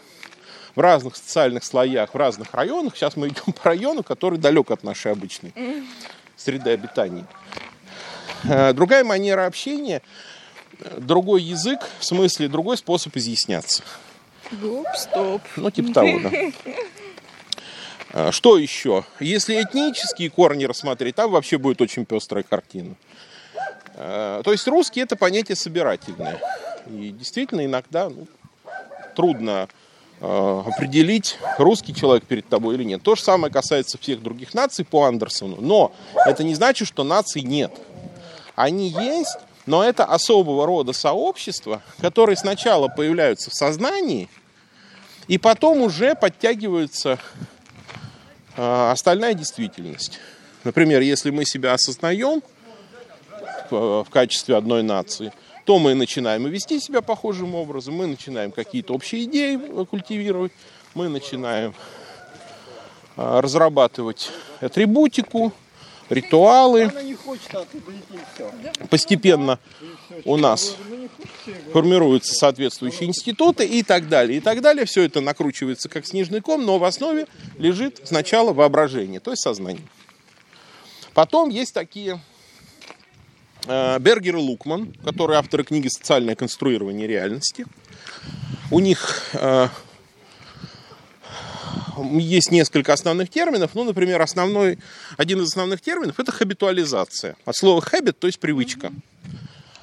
в 0.74 0.80
разных 0.80 1.16
социальных 1.16 1.64
слоях, 1.64 2.14
в 2.14 2.16
разных 2.16 2.52
районах, 2.54 2.96
сейчас 2.96 3.16
мы 3.16 3.28
идем 3.28 3.52
по 3.62 3.64
району, 3.64 4.02
который 4.02 4.38
далек 4.38 4.70
от 4.70 4.82
нашей 4.82 5.12
обычной 5.12 5.52
среды 6.36 6.70
обитания. 6.70 7.26
Э, 8.44 8.72
Другая 8.72 9.04
манера 9.04 9.46
общения, 9.46 10.02
э, 10.78 10.98
другой 11.00 11.42
язык, 11.42 11.80
в 11.98 12.04
смысле 12.04 12.48
другой 12.48 12.76
способ 12.76 13.16
изъясняться. 13.16 13.82
Гоп, 14.52 14.86
стоп. 14.96 15.42
Ну, 15.56 15.70
типа 15.70 15.92
того, 15.92 16.20
да. 16.20 16.30
А, 18.12 18.30
Что 18.32 18.58
еще? 18.58 19.04
Если 19.18 19.60
этнические 19.60 20.30
корни 20.30 20.64
рассмотреть, 20.64 21.16
там 21.16 21.30
вообще 21.32 21.58
будет 21.58 21.80
очень 21.80 22.04
пестрая 22.04 22.44
картина. 22.44 22.94
А, 23.94 24.42
То 24.42 24.52
есть 24.52 24.68
русский 24.68 25.00
это 25.00 25.16
понятие 25.16 25.56
собирательное. 25.56 26.40
И 26.88 27.10
действительно 27.10 27.64
иногда 27.64 28.08
ну, 28.08 28.28
трудно 29.16 29.68
определить, 30.20 31.38
русский 31.58 31.94
человек 31.94 32.24
перед 32.24 32.48
тобой 32.48 32.76
или 32.76 32.84
нет. 32.84 33.02
То 33.02 33.14
же 33.16 33.22
самое 33.22 33.52
касается 33.52 33.98
всех 33.98 34.22
других 34.22 34.54
наций 34.54 34.84
по 34.84 35.04
Андерсону. 35.04 35.58
Но 35.60 35.92
это 36.26 36.42
не 36.42 36.54
значит, 36.54 36.88
что 36.88 37.04
наций 37.04 37.42
нет. 37.42 37.72
Они 38.54 38.88
есть, 38.88 39.36
но 39.66 39.84
это 39.84 40.04
особого 40.04 40.66
рода 40.66 40.92
сообщества, 40.92 41.82
которые 42.00 42.36
сначала 42.36 42.88
появляются 42.88 43.50
в 43.50 43.54
сознании, 43.54 44.28
и 45.28 45.38
потом 45.38 45.82
уже 45.82 46.14
подтягивается 46.14 47.18
э, 48.56 48.90
остальная 48.90 49.34
действительность. 49.34 50.18
Например, 50.64 51.00
если 51.00 51.30
мы 51.30 51.44
себя 51.44 51.74
осознаем 51.74 52.42
в, 53.70 54.04
в 54.04 54.10
качестве 54.10 54.56
одной 54.56 54.82
нации, 54.82 55.32
то 55.66 55.80
мы 55.80 55.94
начинаем 55.94 56.46
и 56.46 56.50
вести 56.50 56.78
себя 56.78 57.02
похожим 57.02 57.56
образом, 57.56 57.94
мы 57.94 58.06
начинаем 58.06 58.52
какие-то 58.52 58.94
общие 58.94 59.24
идеи 59.24 59.58
культивировать, 59.84 60.52
мы 60.94 61.08
начинаем 61.08 61.74
э, 63.16 63.40
разрабатывать 63.40 64.30
атрибутику, 64.60 65.52
ритуалы. 66.08 66.92
А. 67.52 68.86
Постепенно 68.88 69.58
у 70.24 70.36
нас 70.36 70.76
формируются 71.72 72.34
соответствующие 72.34 73.08
институты 73.08 73.66
и 73.66 73.82
так 73.82 74.08
далее, 74.08 74.38
и 74.38 74.40
так 74.40 74.60
далее. 74.60 74.86
Все 74.86 75.02
это 75.02 75.20
накручивается 75.20 75.88
как 75.88 76.06
снежный 76.06 76.40
ком, 76.40 76.64
но 76.64 76.78
в 76.78 76.84
основе 76.84 77.26
лежит 77.58 78.02
сначала 78.04 78.52
воображение, 78.52 79.18
то 79.18 79.32
есть 79.32 79.42
сознание. 79.42 79.82
Потом 81.12 81.48
есть 81.48 81.74
такие 81.74 82.20
Бергер 83.66 84.36
и 84.36 84.38
Лукман, 84.38 84.92
которые 85.04 85.38
авторы 85.38 85.64
книги 85.64 85.88
«Социальное 85.88 86.36
конструирование 86.36 87.06
реальности». 87.06 87.66
У 88.70 88.80
них 88.80 89.22
э, 89.32 89.68
есть 92.02 92.50
несколько 92.50 92.92
основных 92.92 93.30
терминов. 93.30 93.72
Ну, 93.74 93.84
например, 93.84 94.20
основной, 94.22 94.78
один 95.16 95.40
из 95.40 95.48
основных 95.48 95.80
терминов– 95.80 96.16
это 96.20 96.32
хабитуализация. 96.32 97.36
От 97.44 97.56
слова 97.56 97.80
habit, 97.80 98.12
то 98.12 98.26
есть 98.26 98.38
привычка. 98.38 98.92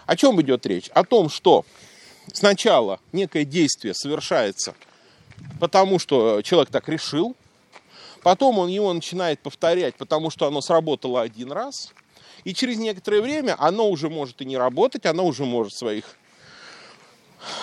О 0.06 0.15
чем 0.15 0.41
идет 0.41 0.65
речь? 0.65 0.89
О 0.89 1.04
том, 1.04 1.30
что 1.30 1.65
сначала 2.32 3.00
некое 3.12 3.46
действие 3.46 3.93
совершается, 3.93 4.76
потому 5.60 6.00
что 6.00 6.41
человек 6.41 6.69
так 6.69 6.88
решил, 6.89 7.36
потом 8.22 8.60
он 8.60 8.69
его 8.69 8.91
начинает 8.93 9.39
повторять, 9.39 9.96
потому 9.96 10.30
что 10.30 10.48
оно 10.48 10.62
сработало 10.62 11.22
один 11.22 11.52
раз, 11.52 11.93
и 12.44 12.54
через 12.54 12.78
некоторое 12.78 13.22
время 13.22 13.56
оно 13.60 13.90
уже 13.90 14.10
может 14.10 14.42
и 14.42 14.46
не 14.46 14.58
работать, 14.58 15.06
оно 15.06 15.26
уже 15.26 15.46
может 15.46 15.74
своих 15.74 16.06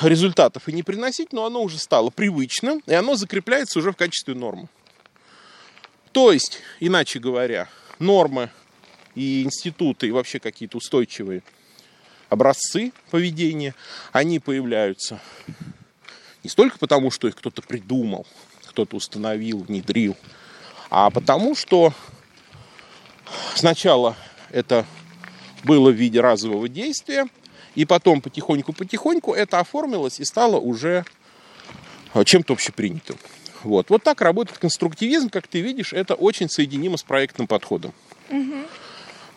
результатов 0.03 0.69
и 0.69 0.73
не 0.73 0.83
приносить, 0.83 1.33
но 1.33 1.45
оно 1.47 1.63
уже 1.63 1.79
стало 1.79 2.11
привычным, 2.11 2.83
и 2.87 2.93
оно 2.93 3.15
закрепляется 3.15 3.79
уже 3.79 3.93
в 3.93 3.97
качестве 3.97 4.35
нормы. 4.35 4.69
То 6.13 6.33
есть, 6.33 6.61
иначе 6.81 7.19
говоря, 7.19 7.69
нормы 7.99 8.51
и 9.15 9.43
институты, 9.43 10.09
и 10.09 10.11
вообще 10.11 10.39
какие-то 10.39 10.79
устойчивые 10.79 11.43
образцы 12.29 12.93
поведения, 13.11 13.75
они 14.13 14.39
появляются 14.39 15.21
не 16.43 16.51
столько 16.51 16.79
потому, 16.79 17.11
что 17.11 17.29
их 17.29 17.37
кто-то 17.37 17.63
придумал, 17.63 18.27
кто-то 18.67 18.97
установил, 18.97 19.59
внедрил, 19.59 20.17
а 20.89 21.11
потому 21.11 21.55
что 21.55 21.93
сначала 23.55 24.17
это 24.51 24.87
было 25.65 25.91
в 25.91 25.95
виде 25.95 26.21
разового 26.21 26.69
действия, 26.69 27.27
и 27.75 27.85
потом 27.85 28.21
потихоньку-потихоньку 28.21 29.33
это 29.33 29.61
оформилось 29.61 30.21
и 30.21 30.25
стало 30.25 30.57
уже 30.57 31.05
э, 32.15 32.25
чем-то 32.25 32.53
общепринятым. 32.53 33.17
Вот. 33.63 33.91
вот 33.91 34.03
так 34.03 34.23
работает 34.23 34.59
конструктивизм, 34.59 35.29
как 35.29 35.47
ты 35.47 35.61
видишь, 35.61 35.93
это 35.93 36.15
очень 36.15 36.49
соединимо 36.49 36.97
с 36.97 37.03
проектным 37.03 37.47
подходом. 37.47 37.93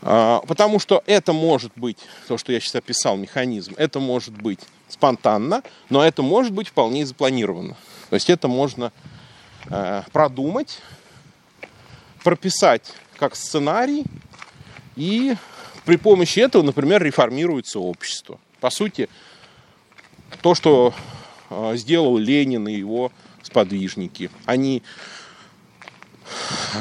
А, 0.02 0.42
Потому 0.48 0.80
что 0.80 1.04
это 1.06 1.34
может 1.34 1.72
быть, 1.76 1.98
то, 2.28 2.38
что 2.38 2.52
я 2.52 2.60
сейчас 2.60 2.76
описал, 2.76 3.18
механизм, 3.18 3.74
это 3.78 4.00
может 4.00 4.34
быть 4.34 4.60
спонтанно, 4.88 5.64
но 5.90 6.04
это 6.04 6.22
может 6.22 6.54
быть 6.54 6.70
вполне 6.70 7.02
и 7.02 7.06
запланировано. 7.06 7.76
То 8.10 8.16
есть 8.16 8.30
это 8.30 8.48
можно 8.48 8.92
э, 9.70 10.04
продумать, 10.12 10.80
прописать 12.24 12.94
как 13.18 13.36
сценарий, 13.36 14.06
и 14.96 15.36
при 15.86 15.98
помощи 15.98 16.40
этого, 16.40 16.62
например, 16.64 17.04
реформируется 17.04 17.80
общество. 17.80 18.40
По 18.60 18.70
сути, 18.70 19.10
то, 20.42 20.56
что 20.56 20.94
э, 21.50 21.74
сделал 21.76 22.18
Ленин 22.18 22.68
и 22.68 22.74
его 22.74 23.12
сподвижники. 23.42 24.30
Они 24.46 24.84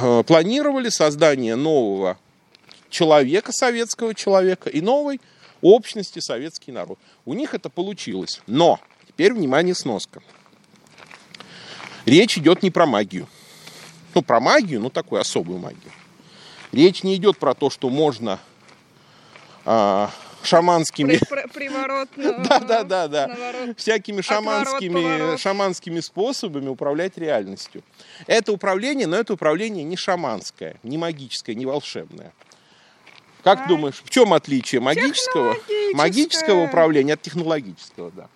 э, 0.00 0.22
планировали 0.26 0.88
создание 0.88 1.56
нового 1.56 2.18
человека, 2.88 3.52
советского 3.52 4.14
человека, 4.14 4.70
и 4.70 4.80
новой 4.80 5.20
общности 5.60 6.20
советский 6.20 6.72
народ. 6.72 6.98
У 7.24 7.34
них 7.34 7.54
это 7.54 7.68
получилось. 7.70 8.40
Но, 8.46 8.78
теперь, 9.08 9.32
внимание, 9.32 9.74
сноска. 9.74 10.22
Речь 12.04 12.36
идет 12.36 12.62
не 12.62 12.70
про 12.70 12.86
магию. 12.86 13.28
Ну, 14.14 14.22
про 14.22 14.40
магию, 14.40 14.80
ну, 14.80 14.90
такую 14.90 15.20
особую 15.20 15.58
магию. 15.58 15.92
Речь 16.72 17.02
не 17.02 17.16
идет 17.16 17.38
про 17.38 17.54
то, 17.54 17.70
что 17.70 17.90
можно 17.90 18.38
а, 19.64 20.10
шаманскими... 20.42 21.12
Да, 22.16 22.60
да, 22.60 22.82
да, 22.82 23.08
да. 23.08 23.36
Всякими 23.76 24.20
шаманскими, 24.22 24.94
поворот. 24.94 25.40
шаманскими 25.40 26.00
способами 26.00 26.68
управлять 26.68 27.16
реальностью. 27.18 27.82
Это 28.26 28.52
управление, 28.52 29.06
но 29.06 29.16
это 29.16 29.34
управление 29.34 29.84
не 29.84 29.96
шаманское, 29.96 30.76
не 30.82 30.98
магическое, 30.98 31.54
не 31.54 31.66
волшебное. 31.66 32.32
Как 33.42 33.60
А? 33.64 33.68
думаешь, 33.68 34.02
в 34.04 34.10
чем 34.10 34.32
отличие 34.32 34.80
магического, 34.80 35.56
магического 35.94 36.64
управления 36.64 37.14
от 37.14 37.22
технологического? 37.22 38.10
Да. 38.12 38.28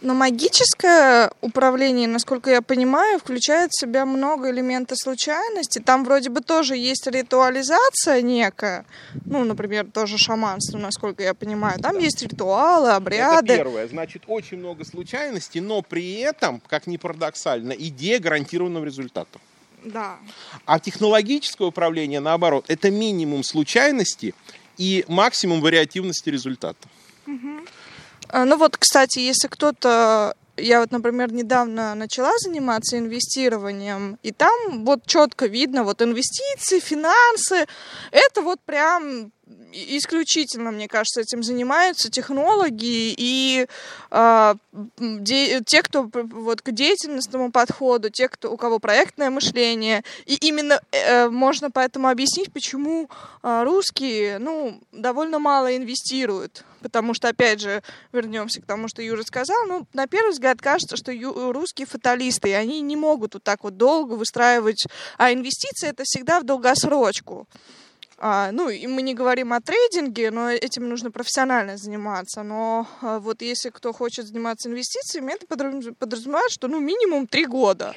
Но 0.00 0.14
магическое 0.14 1.30
управление, 1.42 2.08
насколько 2.08 2.50
я 2.50 2.62
понимаю, 2.62 3.18
включает 3.18 3.70
в 3.70 3.78
себя 3.80 4.06
много 4.06 4.50
элементов 4.50 4.96
случайности. 4.98 5.78
Там 5.78 6.04
вроде 6.04 6.30
бы 6.30 6.40
тоже 6.40 6.76
есть 6.76 7.06
ритуализация 7.06 8.22
некая. 8.22 8.86
Ну, 9.26 9.44
например, 9.44 9.86
тоже 9.92 10.16
шаманство, 10.16 10.78
насколько 10.78 11.22
я 11.22 11.34
понимаю. 11.34 11.78
Там 11.80 11.98
есть 11.98 12.22
ритуалы, 12.22 12.88
Это 12.88 12.96
обряды. 12.96 13.56
первое. 13.56 13.88
Значит, 13.88 14.22
очень 14.26 14.56
много 14.58 14.86
случайностей, 14.86 15.60
но 15.60 15.82
при 15.82 16.14
этом, 16.14 16.62
как 16.66 16.86
ни 16.86 16.96
парадоксально, 16.96 17.72
идея 17.72 18.20
гарантированного 18.20 18.84
результата. 18.86 19.38
Да. 19.84 20.16
А 20.64 20.78
технологическое 20.78 21.68
управление, 21.68 22.20
наоборот, 22.20 22.64
это 22.68 22.90
минимум 22.90 23.42
случайности 23.44 24.34
и 24.78 25.04
максимум 25.08 25.60
вариативности 25.60 26.30
результата. 26.30 26.88
А, 27.26 27.30
Ну 28.32 28.56
вот, 28.56 28.76
кстати, 28.76 29.18
если 29.18 29.48
кто-то 29.48 30.34
я 30.56 30.80
вот, 30.80 30.90
например, 30.90 31.32
недавно 31.32 31.94
начала 31.94 32.32
заниматься 32.38 32.98
инвестированием, 32.98 34.18
и 34.22 34.30
там 34.32 34.84
вот 34.84 35.06
четко 35.06 35.46
видно, 35.46 35.84
вот 35.84 36.02
инвестиции, 36.02 36.80
финансы, 36.80 37.66
это 38.10 38.42
вот 38.42 38.60
прям 38.60 39.32
исключительно, 39.72 40.70
мне 40.70 40.88
кажется, 40.88 41.20
этим 41.20 41.42
занимаются 41.42 42.10
технологи 42.10 43.14
и 43.16 43.66
м, 44.10 44.58
де- 44.98 45.60
те, 45.64 45.82
кто 45.82 46.10
вот 46.12 46.62
к 46.62 46.70
деятельностному 46.72 47.50
подходу, 47.52 48.10
те, 48.10 48.28
кто 48.28 48.52
у 48.52 48.56
кого 48.56 48.78
проектное 48.78 49.30
мышление, 49.30 50.02
и 50.26 50.34
именно 50.34 50.80
э, 50.92 51.28
можно 51.28 51.70
поэтому 51.70 52.08
объяснить, 52.08 52.52
почему 52.52 53.08
а, 53.42 53.64
русские, 53.64 54.38
ну, 54.38 54.80
довольно 54.92 55.38
мало 55.38 55.76
инвестируют, 55.76 56.64
потому 56.82 57.14
что, 57.14 57.28
опять 57.28 57.60
же, 57.60 57.82
вернемся 58.12 58.60
к 58.60 58.66
тому, 58.66 58.88
что 58.88 59.02
Юра 59.02 59.22
сказал, 59.22 59.66
ну, 59.66 59.86
на 59.92 60.06
первый 60.06 60.32
взгляд 60.32 60.60
кажется, 60.60 60.96
что 60.96 61.12
ю- 61.12 61.52
русские 61.52 61.86
фаталисты, 61.86 62.50
и 62.50 62.52
они 62.52 62.80
не 62.80 62.96
могут 62.96 63.34
вот 63.34 63.42
так 63.42 63.64
вот 63.64 63.76
долго 63.76 64.14
выстраивать, 64.14 64.84
а 65.16 65.32
инвестиции 65.32 65.88
это 65.88 66.02
всегда 66.04 66.40
в 66.40 66.44
долгосрочку. 66.44 67.46
А, 68.22 68.52
ну, 68.52 68.68
и 68.68 68.86
мы 68.86 69.00
не 69.00 69.14
говорим 69.14 69.54
о 69.54 69.62
трейдинге, 69.62 70.30
но 70.30 70.50
этим 70.50 70.86
нужно 70.86 71.10
профессионально 71.10 71.78
заниматься. 71.78 72.42
Но 72.42 72.86
а, 73.00 73.18
вот 73.18 73.40
если 73.40 73.70
кто 73.70 73.94
хочет 73.94 74.26
заниматься 74.26 74.68
инвестициями, 74.68 75.32
это 75.32 75.46
подраз- 75.46 75.94
подразумевает, 75.98 76.50
что 76.50 76.68
ну 76.68 76.80
минимум 76.80 77.26
три 77.26 77.46
года. 77.46 77.96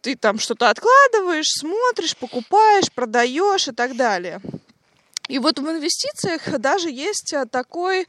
Ты 0.00 0.16
там 0.16 0.38
что-то 0.38 0.70
откладываешь, 0.70 1.48
смотришь, 1.48 2.16
покупаешь, 2.16 2.90
продаешь 2.90 3.68
и 3.68 3.72
так 3.72 3.94
далее. 3.94 4.40
И 5.28 5.38
вот 5.38 5.58
в 5.58 5.70
инвестициях 5.70 6.58
даже 6.58 6.90
есть 6.90 7.34
а, 7.34 7.44
такой 7.44 8.08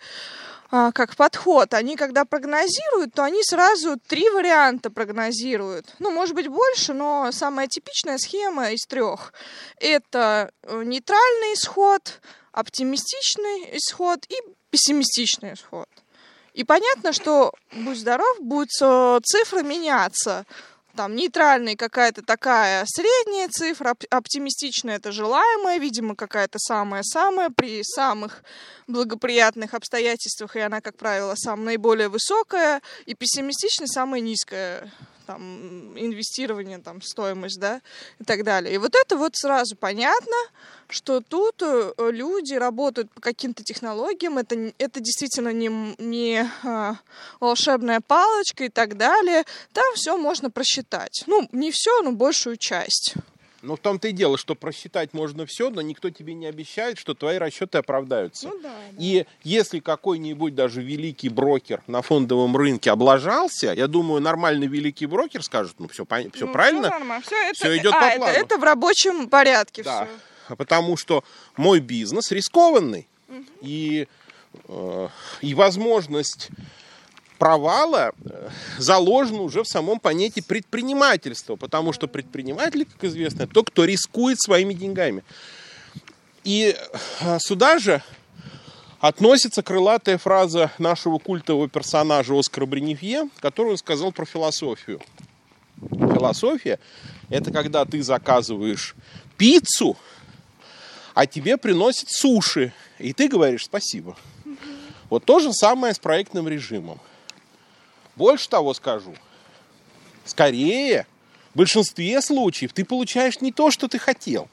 как 0.70 1.16
подход. 1.16 1.74
Они 1.74 1.96
когда 1.96 2.26
прогнозируют, 2.26 3.14
то 3.14 3.24
они 3.24 3.42
сразу 3.44 3.98
три 4.08 4.30
варианта 4.30 4.90
прогнозируют. 4.90 5.94
Ну, 6.00 6.12
может 6.12 6.36
быть, 6.36 6.48
больше, 6.48 6.94
но 6.94 7.32
самая 7.32 7.68
типичная 7.68 8.18
схема 8.18 8.72
из 8.72 8.82
трех. 8.88 9.34
Это 9.80 10.52
э, 10.64 10.84
нейтральный 10.84 11.54
исход, 11.54 12.20
оптимистичный 12.52 13.78
исход 13.78 14.26
и 14.30 14.36
пессимистичный 14.70 15.54
исход. 15.54 15.88
И 16.54 16.64
понятно, 16.64 17.12
что 17.12 17.52
будь 17.74 18.00
здоров, 18.00 18.40
будут 18.40 18.70
э, 18.82 19.20
цифры 19.24 19.64
меняться. 19.64 20.46
Там 20.96 21.16
нейтральная 21.16 21.76
какая-то 21.76 22.22
такая 22.22 22.86
средняя 22.88 23.50
цифра, 23.50 23.92
оп- 23.92 24.06
оптимистичная 24.10 24.96
это 24.96 25.12
желаемая, 25.12 25.78
видимо, 25.78 26.16
какая-то 26.16 26.58
самая-самая 26.58 27.50
при 27.50 27.84
самых 27.84 28.44
благоприятных 28.88 29.74
обстоятельствах, 29.74 30.56
и 30.56 30.60
она, 30.60 30.80
как 30.80 30.96
правило, 30.98 31.36
самая 31.36 31.66
наиболее 31.66 32.08
высокая, 32.08 32.82
и 33.06 33.14
пессимистичная 33.14 33.88
самая 33.88 34.22
низкая 34.22 34.90
там, 35.26 35.98
инвестирование, 35.98 36.80
там, 36.80 37.02
стоимость, 37.02 37.60
да, 37.60 37.82
и 38.20 38.24
так 38.24 38.44
далее. 38.44 38.76
И 38.76 38.78
вот 38.78 38.96
это 38.96 39.18
вот 39.18 39.36
сразу 39.36 39.76
понятно, 39.76 40.36
что 40.88 41.20
тут 41.20 41.62
э, 41.62 41.94
люди 42.12 42.54
работают 42.54 43.12
по 43.12 43.22
каким-то 43.22 43.64
технологиям, 43.64 44.38
это, 44.38 44.72
это 44.78 45.00
действительно 45.00 45.50
не, 45.50 45.96
не 45.98 46.50
а, 46.64 46.96
волшебная 47.40 48.02
палочка 48.02 48.66
и 48.66 48.70
так 48.70 48.98
далее. 48.98 49.44
Там 49.74 49.86
все 49.96 50.18
можно 50.18 50.50
просчитать. 50.52 51.24
Ну, 51.28 51.48
не 51.52 51.72
все, 51.72 52.02
но 52.02 52.12
большую 52.12 52.58
часть. 52.58 53.16
Но 53.66 53.76
в 53.76 53.80
том-то 53.80 54.08
и 54.10 54.12
дело, 54.12 54.38
что 54.38 54.54
просчитать 54.56 55.14
можно 55.14 55.46
все, 55.46 55.70
но 55.70 55.82
никто 55.82 56.10
тебе 56.12 56.34
не 56.36 56.46
обещает, 56.46 56.98
что 57.00 57.14
твои 57.16 57.38
расчеты 57.38 57.80
оправдаются. 57.80 58.48
Ну 58.48 58.60
да. 58.62 58.76
И 58.98 59.26
если 59.44 59.80
какой-нибудь 59.80 60.54
даже 60.54 60.82
великий 60.84 61.30
брокер 61.30 61.82
на 61.88 62.02
фондовом 62.02 62.56
рынке 62.56 62.92
облажался, 62.92 63.74
я 63.74 63.88
думаю, 63.88 64.22
нормальный 64.22 64.68
великий 64.68 65.08
брокер 65.08 65.44
скажет, 65.44 65.76
ну 65.80 65.88
все, 65.88 66.06
все 66.34 66.48
правильно, 66.48 67.22
Все, 67.24 67.36
это, 67.36 67.54
Всё 67.56 67.78
идёт 67.78 67.94
а, 67.96 68.00
по 68.00 68.06
это, 68.06 68.18
плану. 68.18 68.34
это 68.38 68.58
в 68.58 68.64
рабочем 68.64 69.30
порядке 69.30 69.84
Да. 69.84 70.08
все. 70.48 70.56
Потому 70.56 70.96
что 70.96 71.24
мой 71.58 71.80
бизнес 71.80 72.32
рискованный. 72.32 73.08
И, 73.62 74.08
э, 74.68 75.08
и 75.42 75.54
возможность 75.56 76.50
провала 77.38 78.12
э, 78.24 78.50
заложена 78.78 79.42
уже 79.42 79.64
в 79.64 79.68
самом 79.68 80.00
понятии 80.00 80.42
предпринимательства. 80.42 81.56
Потому 81.56 81.94
что 81.94 82.08
предприниматель, 82.08 82.86
как 82.86 83.04
известно, 83.04 83.48
тот, 83.48 83.70
кто 83.70 83.86
рискует 83.86 84.42
своими 84.42 84.74
деньгами. 84.74 85.24
И 86.44 86.76
э, 87.22 87.38
сюда 87.40 87.80
же 87.80 88.02
относится 89.00 89.62
крылатая 89.62 90.18
фраза 90.18 90.72
нашего 90.78 91.20
культового 91.20 91.70
персонажа 91.70 92.38
Оскара 92.38 92.68
которую 93.40 93.74
он 93.74 93.78
сказал 93.78 94.12
про 94.12 94.26
философию. 94.26 95.02
Философия– 95.92 96.80
это 97.30 97.52
когда 97.52 97.86
ты 97.86 98.02
заказываешь 98.02 98.96
пиццу, 99.38 99.98
а 101.14 101.26
тебе 101.26 101.58
приносят 101.58 102.10
суши, 102.10 102.74
и 102.98 103.14
ты 103.14 103.28
говоришь 103.28 103.66
спасибо. 103.66 104.18
Вот 105.10 105.26
то 105.26 105.40
же 105.40 105.54
самое 105.54 105.94
с 105.94 106.00
проектным 106.00 106.48
режимом. 106.48 107.00
Больше 108.16 108.50
того 108.50 108.74
скажу. 108.74 109.16
Скорее, 110.24 111.06
в 111.54 111.58
большинстве 111.58 112.22
случаев 112.22 112.74
ты 112.74 112.84
получаешь 112.86 113.42
не 113.42 113.52
то, 113.52 113.72
что 113.72 113.88
ты 113.88 114.00
хотел. 114.00 114.48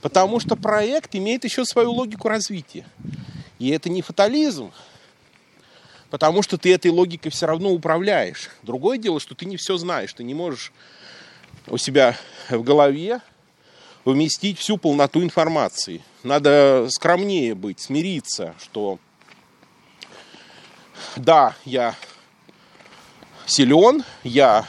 Потому 0.00 0.40
что 0.40 0.56
проект 0.56 1.14
имеет 1.14 1.44
еще 1.44 1.64
свою 1.64 1.92
логику 1.92 2.28
развития. 2.28 2.84
И 3.58 3.68
это 3.68 3.88
не 3.88 4.02
фатализм, 4.02 4.72
потому 6.10 6.42
что 6.42 6.58
ты 6.58 6.74
этой 6.74 6.90
логикой 6.90 7.30
все 7.30 7.46
равно 7.46 7.70
управляешь. 7.70 8.50
Другое 8.62 8.98
дело, 8.98 9.20
что 9.20 9.34
ты 9.36 9.44
не 9.46 9.56
все 9.56 9.76
знаешь, 9.76 10.12
ты 10.12 10.24
не 10.24 10.34
можешь 10.34 10.72
у 11.68 11.76
себя 11.76 12.16
в 12.50 12.62
голове 12.62 13.20
вместить 14.04 14.58
всю 14.58 14.78
полноту 14.78 15.22
информации. 15.22 16.02
Надо 16.24 16.88
скромнее 16.90 17.54
быть, 17.54 17.80
смириться, 17.80 18.54
что 18.60 18.98
да, 21.16 21.54
я 21.64 21.94
силен, 23.52 24.02
я 24.22 24.66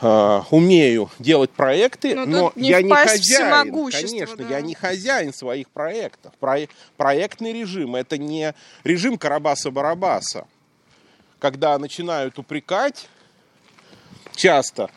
э, 0.00 0.40
умею 0.50 1.10
делать 1.18 1.50
проекты, 1.50 2.14
Но 2.14 2.26
но, 2.26 2.52
не 2.56 2.68
я 2.70 2.82
не 2.82 2.92
хозяин. 2.92 3.72
Конечно, 3.92 4.36
да. 4.36 4.48
я 4.48 4.60
не 4.60 4.74
хозяин 4.74 5.32
своих 5.32 5.70
проектов. 5.70 6.32
Про- 6.40 6.68
проектный 6.96 7.52
режим 7.52 7.94
это 7.94 8.18
не 8.18 8.54
режим 8.82 9.16
Карабаса-Барабаса, 9.16 10.46
когда 11.38 11.78
начинают 11.78 12.38
упрекать 12.38 13.08
часто 14.34 14.90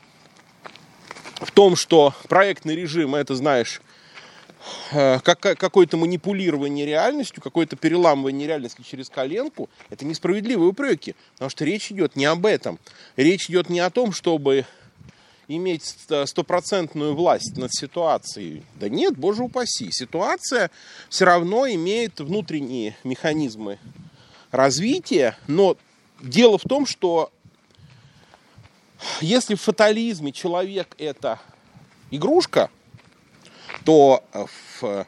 в 1.35 1.51
том, 1.51 1.75
что 1.75 2.13
проектный 2.27 2.75
режим 2.75 3.15
это, 3.15 3.35
знаешь, 3.35 3.81
какое-то 4.91 5.97
манипулирование 5.97 6.85
реальностью, 6.85 7.41
какое-то 7.41 7.75
переламывание 7.75 8.47
реальности 8.47 8.81
через 8.81 9.09
коленку, 9.09 9.69
это 9.89 10.05
несправедливые 10.05 10.69
упреки. 10.69 11.15
Потому 11.33 11.49
что 11.49 11.65
речь 11.65 11.91
идет 11.91 12.15
не 12.15 12.25
об 12.25 12.45
этом. 12.45 12.79
Речь 13.15 13.49
идет 13.49 13.69
не 13.69 13.79
о 13.79 13.89
том, 13.89 14.11
чтобы 14.11 14.65
иметь 15.47 15.83
ст- 15.85 16.27
стопроцентную 16.27 17.15
власть 17.15 17.57
над 17.57 17.73
ситуацией. 17.73 18.63
Да 18.75 18.89
нет, 18.89 19.17
боже 19.17 19.43
упаси. 19.43 19.89
Ситуация 19.91 20.69
все 21.09 21.25
равно 21.25 21.67
имеет 21.67 22.19
внутренние 22.19 22.95
механизмы 23.03 23.79
развития, 24.51 25.37
но 25.47 25.77
дело 26.21 26.57
в 26.57 26.63
том, 26.63 26.85
что 26.85 27.31
если 29.21 29.55
в 29.55 29.61
фатализме 29.61 30.31
человек 30.31 30.95
это 30.97 31.39
игрушка, 32.11 32.69
то 33.85 34.23
э, 34.33 34.45
в 34.79 34.83
э, 34.83 35.05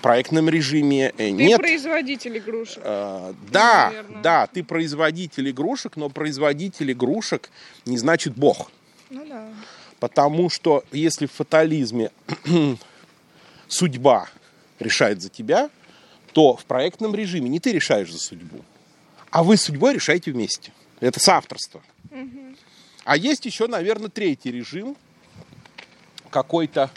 проектном 0.00 0.48
режиме 0.48 1.08
э, 1.08 1.12
Ты 1.16 1.30
нет. 1.32 1.58
производитель 1.60 2.38
игрушек. 2.38 2.82
Э, 2.84 3.32
Да, 3.50 3.86
наверное. 3.88 4.22
да, 4.22 4.46
ты 4.46 4.62
производитель 4.64 5.50
игрушек, 5.50 5.96
но 5.96 6.08
производитель 6.08 6.92
игрушек 6.92 7.50
не 7.84 7.98
значит 7.98 8.34
бог. 8.34 8.70
Ну 9.10 9.24
да. 9.26 9.48
Потому 10.00 10.50
что 10.50 10.84
если 10.92 11.26
в 11.26 11.32
фатализме 11.32 12.10
судьба 13.68 14.28
решает 14.78 15.22
за 15.22 15.28
тебя, 15.28 15.70
то 16.32 16.56
в 16.56 16.64
проектном 16.66 17.14
режиме 17.14 17.48
не 17.48 17.60
ты 17.60 17.72
решаешь 17.72 18.12
за 18.12 18.18
судьбу, 18.18 18.62
а 19.30 19.42
вы 19.42 19.56
с 19.56 19.62
судьбой 19.62 19.94
решаете 19.94 20.32
вместе. 20.32 20.72
Это 21.00 21.18
соавторство. 21.20 21.82
А 23.04 23.16
есть 23.16 23.46
еще, 23.46 23.68
наверное, 23.68 24.08
третий 24.08 24.50
режим, 24.50 24.96
какой-то 26.30 26.90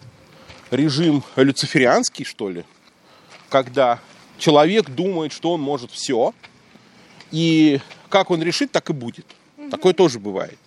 режим 0.71 1.23
люциферианский, 1.35 2.25
что 2.25 2.49
ли, 2.49 2.63
когда 3.49 3.99
человек 4.37 4.89
думает, 4.89 5.31
что 5.31 5.53
он 5.53 5.61
может 5.61 5.91
все, 5.91 6.33
и 7.31 7.79
как 8.09 8.31
он 8.31 8.41
решит, 8.41 8.71
так 8.71 8.89
и 8.89 8.93
будет. 8.93 9.25
Такое 9.69 9.93
тоже 9.93 10.19
бывает. 10.19 10.57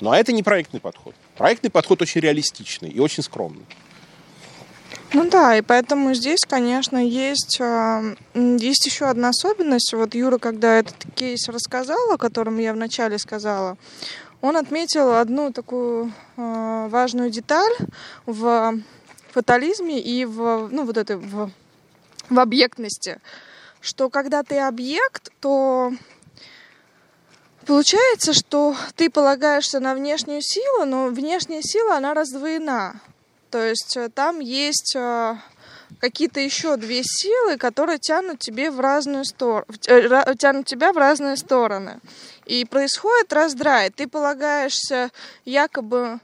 А 0.00 0.16
это 0.16 0.32
не 0.32 0.42
проектный 0.42 0.80
подход. 0.80 1.14
Проектный 1.36 1.70
подход 1.70 2.02
очень 2.02 2.20
реалистичный 2.20 2.90
и 2.90 3.00
очень 3.00 3.22
скромный. 3.22 3.64
Ну 5.12 5.28
да, 5.28 5.56
и 5.56 5.62
поэтому 5.62 6.12
здесь, 6.12 6.40
конечно, 6.46 6.98
есть, 6.98 7.58
а, 7.60 8.02
есть 8.34 8.86
еще 8.86 9.06
одна 9.06 9.30
особенность. 9.30 9.92
Вот 9.94 10.14
Юра, 10.14 10.38
когда 10.38 10.78
этот 10.78 10.96
кейс 11.14 11.48
рассказал, 11.48 12.12
о 12.12 12.18
котором 12.18 12.58
я 12.58 12.74
вначале 12.74 13.18
сказала, 13.18 13.78
он 14.42 14.56
отметил 14.56 15.14
одну 15.14 15.50
такую 15.50 16.12
а, 16.36 16.88
важную 16.88 17.30
деталь 17.30 17.72
в 18.26 18.74
фатализме 19.32 20.00
и 20.00 20.24
в, 20.24 20.68
ну, 20.70 20.84
вот 20.84 20.96
этой, 20.96 21.16
в, 21.16 21.50
в 22.28 22.38
объектности, 22.38 23.20
что 23.80 24.10
когда 24.10 24.42
ты 24.42 24.58
объект, 24.58 25.30
то 25.40 25.92
получается, 27.66 28.32
что 28.32 28.76
ты 28.96 29.10
полагаешься 29.10 29.80
на 29.80 29.94
внешнюю 29.94 30.40
силу, 30.42 30.84
но 30.84 31.06
внешняя 31.08 31.62
сила, 31.62 31.96
она 31.96 32.14
раздвоена. 32.14 33.00
То 33.50 33.64
есть 33.64 33.96
э, 33.96 34.08
там 34.10 34.40
есть 34.40 34.94
э, 34.96 35.36
какие-то 36.00 36.40
еще 36.40 36.76
две 36.76 37.02
силы, 37.02 37.56
которые 37.56 37.98
тянут 37.98 38.40
тебе 38.40 38.70
в 38.70 38.80
разную 38.80 39.24
сторону, 39.24 39.66
э, 39.86 40.34
тянут 40.38 40.66
тебя 40.66 40.92
в 40.92 40.98
разные 40.98 41.36
стороны. 41.36 42.00
И 42.44 42.64
происходит 42.64 43.32
раздрай. 43.32 43.90
Ты 43.90 44.08
полагаешься 44.08 45.10
якобы 45.44 46.20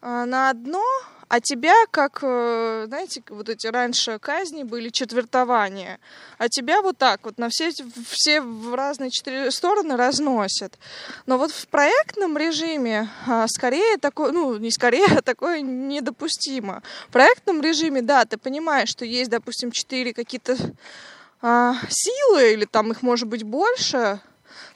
на 0.00 0.50
одно, 0.50 0.84
а 1.28 1.40
тебя, 1.40 1.74
как, 1.90 2.20
э, 2.22 2.84
знаете, 2.86 3.22
вот 3.28 3.48
эти 3.48 3.66
раньше 3.66 4.18
казни 4.18 4.62
были 4.62 4.88
четвертования, 4.88 6.00
а 6.38 6.48
тебя 6.48 6.80
вот 6.80 6.96
так 6.96 7.20
вот 7.24 7.38
на 7.38 7.50
все, 7.50 7.70
все 8.08 8.40
в 8.40 8.74
разные 8.74 9.10
четыре 9.10 9.50
стороны 9.50 9.96
разносят. 9.96 10.78
Но 11.26 11.36
вот 11.36 11.50
в 11.50 11.68
проектном 11.68 12.38
режиме 12.38 13.10
а, 13.26 13.46
скорее 13.48 13.98
такое, 13.98 14.32
ну, 14.32 14.56
не 14.56 14.70
скорее, 14.70 15.06
а 15.18 15.22
такое 15.22 15.60
недопустимо. 15.60 16.82
В 17.08 17.12
проектном 17.12 17.60
режиме, 17.60 18.00
да, 18.00 18.24
ты 18.24 18.38
понимаешь, 18.38 18.88
что 18.88 19.04
есть, 19.04 19.30
допустим, 19.30 19.70
четыре 19.70 20.14
какие-то 20.14 20.56
а, 21.42 21.74
силы, 21.90 22.54
или 22.54 22.64
там 22.64 22.90
их 22.90 23.02
может 23.02 23.28
быть 23.28 23.42
больше, 23.42 24.20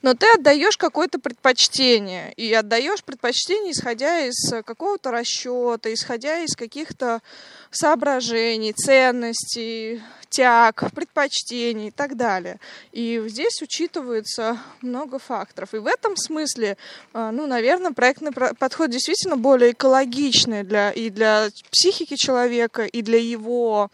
но 0.02 0.14
ты 0.14 0.26
отдаешь 0.34 0.76
какое-то 0.76 1.18
предпочтение. 1.18 2.32
И 2.34 2.52
отдаешь 2.52 3.02
предпочтение, 3.04 3.72
исходя 3.72 4.26
из 4.26 4.34
какого-то 4.64 5.10
расчета, 5.10 5.92
исходя 5.92 6.40
из 6.40 6.54
каких-то 6.56 7.22
соображений, 7.70 8.72
ценностей, 8.72 10.02
тяг, 10.28 10.90
предпочтений 10.94 11.88
и 11.88 11.90
так 11.90 12.16
далее. 12.16 12.58
И 12.90 13.22
здесь 13.28 13.62
учитывается 13.62 14.58
много 14.80 15.18
факторов. 15.18 15.74
И 15.74 15.78
в 15.78 15.86
этом 15.86 16.16
смысле, 16.16 16.76
а, 17.12 17.30
ну, 17.30 17.46
наверное, 17.46 17.92
проектный 17.92 18.32
подход 18.32 18.90
действительно 18.90 19.36
более 19.36 19.72
экологичный 19.72 20.64
для, 20.64 20.90
и 20.90 21.10
для 21.10 21.48
психики 21.70 22.16
человека, 22.16 22.84
и 22.84 23.02
для 23.02 23.18
его 23.18 23.90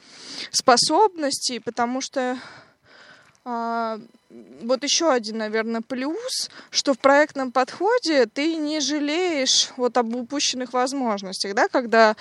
способностей, 0.51 1.59
потому 1.59 2.01
что 2.01 2.39
вот 4.63 4.85
еще 4.85 5.11
один, 5.11 5.39
наверное, 5.39 5.81
плюс, 5.81 6.51
что 6.71 6.93
в 6.93 6.99
проектном 6.99 7.51
подходе 7.51 8.27
ты 8.27 8.57
не 8.57 8.81
жалеешь 8.81 9.71
вот 9.77 9.97
об 9.97 10.15
упущенных 10.15 10.73
возможностях, 10.73 11.55
да, 11.55 11.69
когда 11.69 12.15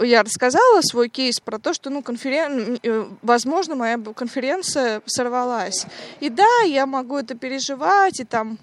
я 0.00 0.22
рассказала 0.22 0.80
свой 0.82 1.08
кейс 1.08 1.40
про 1.40 1.58
то, 1.58 1.74
что, 1.74 1.90
ну, 1.90 2.02
конферен... 2.02 2.78
Э, 2.82 3.06
возможно, 3.22 3.74
моя 3.74 3.98
конференция 3.98 5.02
сорвалась. 5.06 5.86
И 6.20 6.28
да, 6.28 6.60
я 6.64 6.86
могу 6.86 7.16
это 7.16 7.34
переживать, 7.34 8.20
и 8.20 8.24
там 8.24 8.58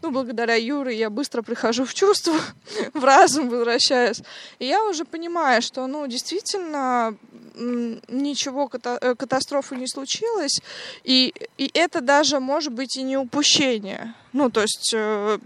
ну, 0.00 0.10
благодаря 0.10 0.54
Юре 0.54 0.96
я 0.96 1.10
быстро 1.10 1.42
прихожу 1.42 1.84
в 1.84 1.94
чувство, 1.94 2.34
в 2.94 3.04
разум 3.04 3.48
возвращаюсь. 3.48 4.22
И 4.58 4.66
я 4.66 4.84
уже 4.84 5.04
понимаю, 5.04 5.62
что, 5.62 5.86
ну, 5.86 6.06
действительно, 6.06 7.16
ничего, 7.54 8.70
э, 8.72 9.14
катастрофы 9.14 9.76
не 9.76 9.86
случилось. 9.86 10.60
И, 11.04 11.34
и 11.58 11.70
это 11.74 12.00
даже 12.00 12.40
может 12.40 12.72
быть 12.72 12.96
и 12.96 13.02
не 13.02 13.16
упущение. 13.16 14.14
Ну, 14.32 14.50
то 14.50 14.62
есть 14.62 14.92
э, 14.94 15.38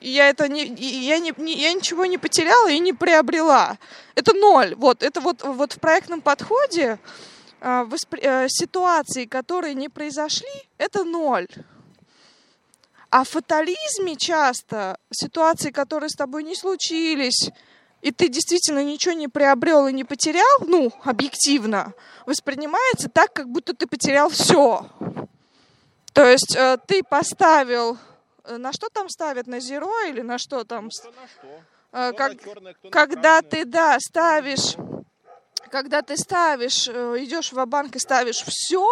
я 0.00 0.28
это 0.28 0.48
не, 0.48 0.64
я 0.64 1.18
не, 1.18 1.32
не, 1.36 1.54
я 1.54 1.72
ничего 1.72 2.06
не 2.06 2.18
потеряла 2.18 2.70
и 2.70 2.78
не 2.78 2.92
приобрела. 2.92 3.78
Это 4.14 4.34
ноль. 4.34 4.74
Вот, 4.76 5.02
это 5.02 5.20
вот, 5.20 5.42
вот 5.42 5.72
в 5.74 5.80
проектном 5.80 6.20
подходе 6.20 6.98
э, 7.60 7.84
воспри... 7.84 8.48
ситуации, 8.48 9.26
которые 9.26 9.74
не 9.74 9.88
произошли, 9.88 10.68
это 10.78 11.04
ноль. 11.04 11.48
А 13.10 13.24
в 13.24 13.28
фатализме 13.28 14.16
часто 14.16 14.98
ситуации, 15.12 15.70
которые 15.70 16.08
с 16.08 16.16
тобой 16.16 16.44
не 16.44 16.56
случились, 16.56 17.50
и 18.02 18.10
ты 18.10 18.28
действительно 18.28 18.82
ничего 18.84 19.14
не 19.14 19.28
приобрел 19.28 19.86
и 19.86 19.92
не 19.92 20.04
потерял, 20.04 20.58
ну, 20.66 20.92
объективно, 21.04 21.94
воспринимается 22.26 23.08
так, 23.08 23.32
как 23.32 23.48
будто 23.48 23.74
ты 23.74 23.86
потерял 23.86 24.28
все. 24.28 24.86
То 26.12 26.26
есть 26.26 26.54
э, 26.56 26.78
ты 26.86 27.02
поставил, 27.02 27.96
э, 28.44 28.56
на 28.56 28.72
что 28.72 28.88
там 28.92 29.08
ставят, 29.08 29.46
на 29.46 29.60
зеро 29.60 30.02
или 30.02 30.20
на 30.20 30.38
что 30.38 30.64
там? 30.64 30.90
Кто 30.90 31.10
на 31.12 31.28
что? 31.28 31.62
Э, 31.92 32.12
как, 32.12 32.42
черное, 32.42 32.74
когда 32.90 33.40
ты, 33.40 33.64
да, 33.64 33.96
ставишь, 34.00 34.74
когда 35.70 36.02
ты 36.02 36.16
ставишь, 36.16 36.88
э, 36.88 37.16
идешь 37.20 37.52
в 37.52 37.64
банк 37.66 37.94
и 37.94 38.00
ставишь 38.00 38.42
все, 38.44 38.86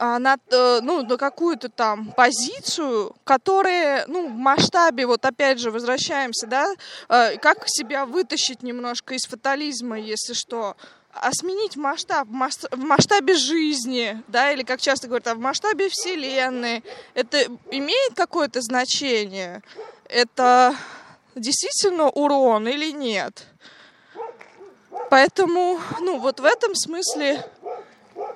на, 0.00 0.38
э, 0.50 0.80
ну, 0.82 1.02
на 1.02 1.16
какую-то 1.18 1.68
там 1.68 2.12
позицию, 2.12 3.14
которая, 3.24 4.06
ну, 4.06 4.28
в 4.28 4.32
масштабе, 4.32 5.06
вот 5.06 5.24
опять 5.26 5.58
же, 5.58 5.70
возвращаемся, 5.70 6.46
да, 6.46 6.72
э, 7.08 7.36
как 7.36 7.64
себя 7.66 8.06
вытащить 8.06 8.62
немножко 8.62 9.14
из 9.14 9.26
фатализма, 9.28 10.00
если 10.00 10.32
что, 10.32 10.76
а 11.12 11.30
сменить 11.32 11.76
масштаб, 11.76 12.28
в 12.28 12.78
масштабе 12.78 13.34
жизни, 13.34 14.22
да, 14.28 14.52
или 14.52 14.62
как 14.62 14.80
часто 14.80 15.06
говорят, 15.06 15.26
а 15.26 15.34
в 15.34 15.40
масштабе 15.40 15.88
Вселенной, 15.90 16.82
это 17.14 17.42
имеет 17.70 18.14
какое-то 18.14 18.62
значение? 18.62 19.62
Это 20.08 20.74
действительно 21.34 22.08
урон 22.08 22.68
или 22.68 22.90
нет? 22.90 23.46
Поэтому, 25.10 25.80
ну, 26.00 26.18
вот 26.18 26.40
в 26.40 26.44
этом 26.44 26.74
смысле 26.74 27.44
а, 27.59 27.59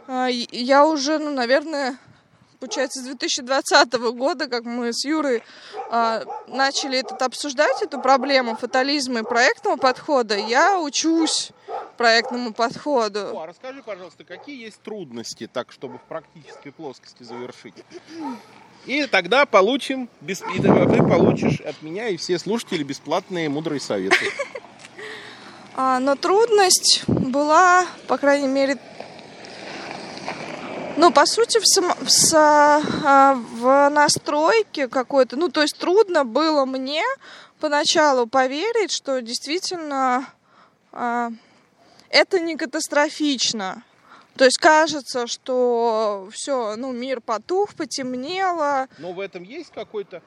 я 0.08 0.86
уже, 0.86 1.18
ну, 1.18 1.30
наверное, 1.30 1.98
получается, 2.64 3.00
с 3.00 3.04
2020 3.04 3.92
года, 4.14 4.48
как 4.48 4.64
мы 4.64 4.92
с 4.92 5.04
Юрой 5.04 5.42
а, 5.90 6.22
начали 6.48 6.98
этот, 6.98 7.20
обсуждать 7.20 7.82
эту 7.82 8.00
проблему 8.00 8.56
фатализма 8.56 9.20
и 9.20 9.22
проектного 9.22 9.76
подхода, 9.76 10.36
я 10.36 10.80
учусь 10.80 11.50
проектному 11.98 12.52
подходу. 12.52 13.36
О, 13.36 13.42
а 13.42 13.46
расскажи, 13.46 13.82
пожалуйста, 13.82 14.24
какие 14.24 14.64
есть 14.64 14.80
трудности, 14.80 15.48
так, 15.52 15.72
чтобы 15.72 15.98
в 15.98 16.02
практической 16.02 16.70
плоскости 16.70 17.22
завершить? 17.22 17.74
И 18.86 19.06
тогда 19.06 19.46
получим, 19.46 20.08
без, 20.20 20.42
и 20.54 20.60
ты 20.60 20.68
получишь 21.02 21.60
от 21.60 21.80
меня 21.82 22.08
и 22.08 22.16
все 22.16 22.38
слушатели 22.38 22.82
бесплатные 22.82 23.48
мудрые 23.48 23.80
советы. 23.80 24.26
А, 25.76 25.98
но 25.98 26.14
трудность 26.14 27.04
была, 27.08 27.86
по 28.06 28.16
крайней 28.16 28.46
мере, 28.46 28.78
ну, 30.96 31.12
по 31.12 31.26
сути, 31.26 31.58
в, 31.58 31.66
сам, 31.66 31.92
в, 32.00 32.34
а, 33.04 33.34
в 33.34 33.90
настройке 33.90 34.88
какой-то, 34.88 35.36
ну, 35.36 35.48
то 35.48 35.62
есть 35.62 35.76
трудно 35.78 36.24
было 36.24 36.64
мне 36.64 37.02
поначалу 37.60 38.26
поверить, 38.26 38.92
что 38.92 39.20
действительно 39.20 40.26
а, 40.92 41.30
это 42.10 42.40
не 42.40 42.56
катастрофично. 42.56 43.82
То 44.36 44.44
есть 44.44 44.58
кажется, 44.58 45.26
что 45.26 46.28
все, 46.32 46.76
ну, 46.76 46.92
мир 46.92 47.20
потух, 47.20 47.74
потемнело. 47.74 48.88
Но 48.98 49.12
в 49.12 49.20
этом 49.20 49.44
есть 49.44 49.70
какой-то 49.72 50.22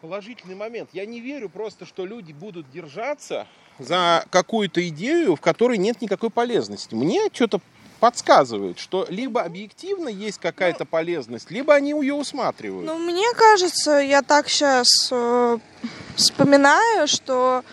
положительный 0.00 0.54
момент. 0.54 0.90
Я 0.92 1.04
не 1.06 1.20
верю 1.20 1.48
просто, 1.48 1.84
что 1.84 2.06
люди 2.06 2.32
будут 2.32 2.70
держаться 2.70 3.46
за 3.78 4.24
какую-то 4.30 4.86
идею, 4.88 5.36
в 5.36 5.40
которой 5.40 5.76
нет 5.78 6.00
никакой 6.00 6.30
полезности. 6.30 6.94
Мне 6.94 7.28
что-то 7.32 7.60
подсказывают, 7.98 8.78
что 8.78 9.06
либо 9.08 9.42
объективно 9.42 10.08
есть 10.08 10.38
какая-то 10.38 10.84
полезность, 10.84 11.50
либо 11.50 11.74
они 11.74 11.90
ее 11.90 12.14
усматривают. 12.14 12.86
Ну, 12.86 12.98
мне 12.98 13.26
кажется, 13.34 13.98
я 13.98 14.22
так 14.22 14.48
сейчас 14.48 14.88
э, 15.10 15.58
вспоминаю, 16.16 17.08
что 17.08 17.64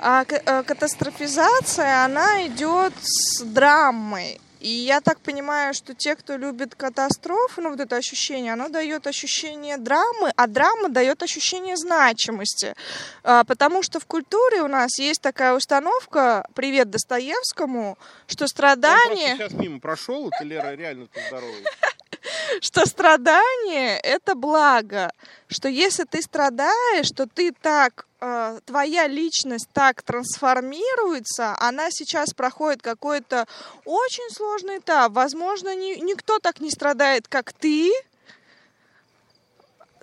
э, 0.00 0.62
катастрофизация, 0.66 2.04
она 2.04 2.46
идет 2.46 2.92
с 3.02 3.42
драмой. 3.42 4.40
И 4.60 4.68
я 4.68 5.00
так 5.00 5.20
понимаю, 5.20 5.72
что 5.72 5.94
те, 5.94 6.16
кто 6.16 6.36
любит 6.36 6.74
катастрофы, 6.74 7.60
ну 7.60 7.70
вот 7.70 7.80
это 7.80 7.96
ощущение, 7.96 8.52
оно 8.52 8.68
дает 8.68 9.06
ощущение 9.06 9.76
драмы, 9.76 10.32
а 10.36 10.46
драма 10.46 10.88
дает 10.88 11.22
ощущение 11.22 11.76
значимости. 11.76 12.74
А, 13.22 13.44
потому 13.44 13.82
что 13.82 14.00
в 14.00 14.06
культуре 14.06 14.62
у 14.62 14.68
нас 14.68 14.98
есть 14.98 15.22
такая 15.22 15.54
установка, 15.54 16.46
привет 16.54 16.90
Достоевскому, 16.90 17.98
что 18.26 18.48
страдание... 18.48 19.32
Он 19.32 19.38
сейчас 19.38 19.52
мимо 19.52 19.78
прошел, 19.80 20.28
это 20.28 20.44
Лера 20.44 20.74
реально 20.74 21.08
здоровый. 21.28 21.64
Что 22.60 22.84
страдание— 22.86 23.98
это 24.02 24.34
благо. 24.34 25.12
Что 25.48 25.68
если 25.68 26.04
ты 26.04 26.20
страдаешь, 26.20 27.10
то 27.10 27.26
ты 27.26 27.52
так 27.52 28.07
э, 28.20 28.60
твоя 28.64 29.06
личность 29.06 29.68
так 29.72 30.02
трансформируется, 30.02 31.56
она 31.58 31.90
сейчас 31.90 32.34
проходит 32.34 32.82
какой-то 32.82 33.46
очень 33.84 34.28
сложный 34.32 34.78
этап. 34.78 35.12
Возможно, 35.12 35.74
ни, 35.74 36.00
никто 36.00 36.38
так 36.38 36.60
не 36.60 36.70
страдает, 36.70 37.28
как 37.28 37.52
ты. 37.52 37.90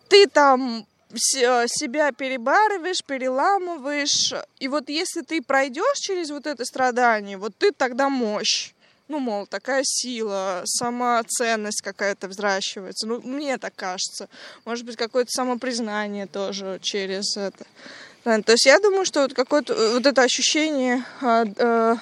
Ты 0.07 0.27
там 0.27 0.85
себя 1.17 2.11
перебарываешь, 2.11 3.03
переламываешь. 3.03 4.33
И 4.59 4.67
вот 4.67 4.89
если 4.89 5.21
ты 5.21 5.41
пройдешь 5.41 5.99
через 5.99 6.29
вот 6.29 6.45
это 6.45 6.65
страдание, 6.65 7.37
вот 7.37 7.55
ты 7.57 7.71
тогда 7.71 8.09
мощь. 8.09 8.73
Ну, 9.07 9.19
мол, 9.19 9.45
такая 9.45 9.83
сила, 9.85 10.63
самоценность 10.65 11.83
какая-то 11.83 12.27
взращивается. 12.27 13.05
Ну, 13.05 13.21
мне 13.21 13.59
так 13.59 13.75
кажется. 13.75 14.29
Может 14.65 14.83
быть, 14.83 14.95
какое-то 14.95 15.29
самопризнание 15.29 16.25
тоже 16.25 16.79
через 16.81 17.37
это. 17.37 17.65
То 18.25 18.51
есть 18.53 18.65
я 18.65 18.79
думаю, 18.79 19.05
что 19.05 19.21
вот 19.21 19.33
какое-то 19.33 19.75
вот 19.93 20.05
это 20.05 20.23
ощущение 20.23 21.05
а, 21.21 21.45
а, 21.59 21.95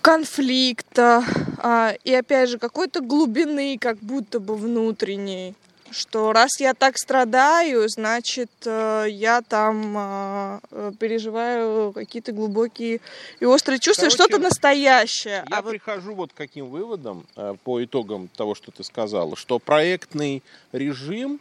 конфликта 0.00 1.22
а, 1.58 1.94
и 2.02 2.14
опять 2.14 2.48
же 2.48 2.58
какой-то 2.58 3.02
глубины, 3.02 3.76
как 3.78 3.98
будто 3.98 4.40
бы 4.40 4.56
внутренней 4.56 5.54
что 5.94 6.32
раз 6.32 6.60
я 6.60 6.74
так 6.74 6.98
страдаю, 6.98 7.88
значит, 7.88 8.50
э, 8.64 9.06
я 9.08 9.42
там 9.42 9.94
э, 9.96 10.60
э, 10.70 10.92
переживаю 10.98 11.92
какие-то 11.92 12.32
глубокие 12.32 13.00
и 13.38 13.44
острые 13.44 13.78
чувства, 13.78 14.10
что-то 14.10 14.38
настоящее. 14.38 15.44
Я 15.48 15.58
а 15.58 15.62
прихожу 15.62 16.10
вот... 16.10 16.16
вот 16.16 16.32
к 16.32 16.36
каким 16.36 16.66
выводом 16.66 17.26
по 17.62 17.84
итогам 17.84 18.28
того, 18.28 18.54
что 18.54 18.72
ты 18.72 18.82
сказала, 18.82 19.36
что 19.36 19.58
проектный 19.58 20.42
режим, 20.72 21.40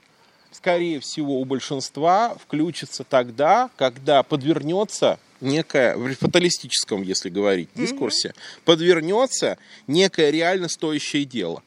скорее 0.53 0.99
всего, 0.99 1.39
у 1.39 1.45
большинства 1.45 2.35
включится 2.35 3.03
тогда, 3.03 3.69
когда 3.75 4.23
подвернется 4.23 5.19
некая, 5.41 5.97
в 5.97 6.15
фаталистическом, 6.15 7.01
если 7.01 7.29
говорить, 7.29 7.69
дискурсе, 7.75 8.29
mm-hmm. 8.29 8.61
подвернется 8.65 9.57
некое 9.87 10.31
реально 10.31 10.69
стоящее 10.69 11.25
дело, 11.25 11.61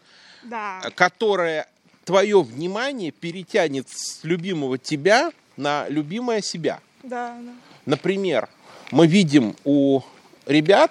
да. 0.44 0.80
которое 0.94 1.68
твое 2.04 2.42
внимание 2.42 3.10
перетянет 3.10 3.88
с 3.90 4.24
любимого 4.24 4.78
тебя 4.78 5.32
на 5.56 5.88
любимое 5.88 6.40
себя. 6.40 6.80
Да, 7.02 7.36
да. 7.40 7.52
Например, 7.84 8.48
мы 8.90 9.06
видим 9.06 9.56
у 9.64 10.00
ребят, 10.46 10.90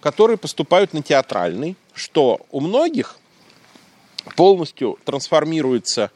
которые 0.00 0.36
поступают 0.36 0.92
на 0.92 1.02
театральный, 1.02 1.76
что 1.94 2.40
у 2.50 2.60
многих 2.60 3.18
полностью 4.34 4.98
трансформируется 5.04 6.10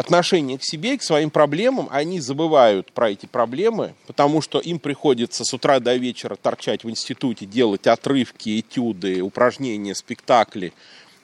отношение 0.00 0.56
к 0.56 0.64
себе 0.64 0.94
и 0.94 0.96
к 0.96 1.02
своим 1.02 1.28
проблемам, 1.28 1.86
они 1.90 2.20
забывают 2.20 2.90
про 2.90 3.10
эти 3.10 3.26
проблемы, 3.26 3.94
потому 4.06 4.40
что 4.40 4.58
им 4.58 4.78
приходится 4.78 5.44
с 5.44 5.52
утра 5.52 5.78
до 5.78 5.94
вечера 5.96 6.36
торчать 6.36 6.84
в 6.84 6.90
институте, 6.90 7.44
делать 7.44 7.86
отрывки, 7.86 8.60
этюды, 8.60 9.20
упражнения, 9.20 9.94
спектакли. 9.94 10.72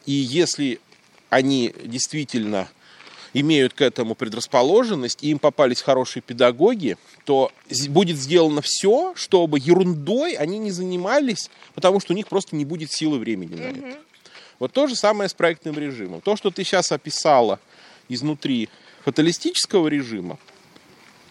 И 0.05 0.13
если 0.13 0.79
они 1.31 1.75
действительно 1.85 2.69
имеют 3.33 3.73
к 3.73 3.81
этому 3.81 4.15
предрасположенность, 4.15 5.23
и 5.23 5.31
им 5.31 5.39
попались 5.39 5.81
хорошие 5.81 6.23
педагоги, 6.23 6.99
то 7.25 7.51
будет 7.89 8.19
сделано 8.19 8.61
все, 8.61 9.15
чтобы 9.17 9.59
ерундой 9.59 10.35
они 10.35 10.59
не 10.59 10.71
занимались, 10.71 11.51
потому 11.75 11.99
что 11.99 12.13
у 12.13 12.17
них 12.17 12.29
просто 12.29 12.55
не 12.55 12.67
будет 12.67 12.93
силы 12.93 13.19
времени 13.19 13.55
на 13.55 13.63
это. 13.63 13.79
Mm-hmm. 13.79 13.99
Вот 14.59 14.73
то 14.73 14.87
же 14.87 14.97
самое 14.97 15.31
с 15.31 15.35
проектным 15.35 15.79
режимом. 15.79 16.21
То, 16.21 16.37
что 16.37 16.51
ты 16.51 16.63
сейчас 16.63 16.93
описала 16.93 17.59
изнутри 18.09 18.69
фаталистического 19.05 19.89
режима, 19.89 20.39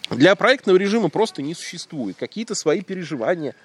для 0.09 0.35
проектного 0.35 0.77
режима 0.77 1.09
просто 1.09 1.41
не 1.41 1.55
существует. 1.55 2.15
Какие-то 2.17 2.55
свои 2.55 2.81
переживания, 2.81 3.55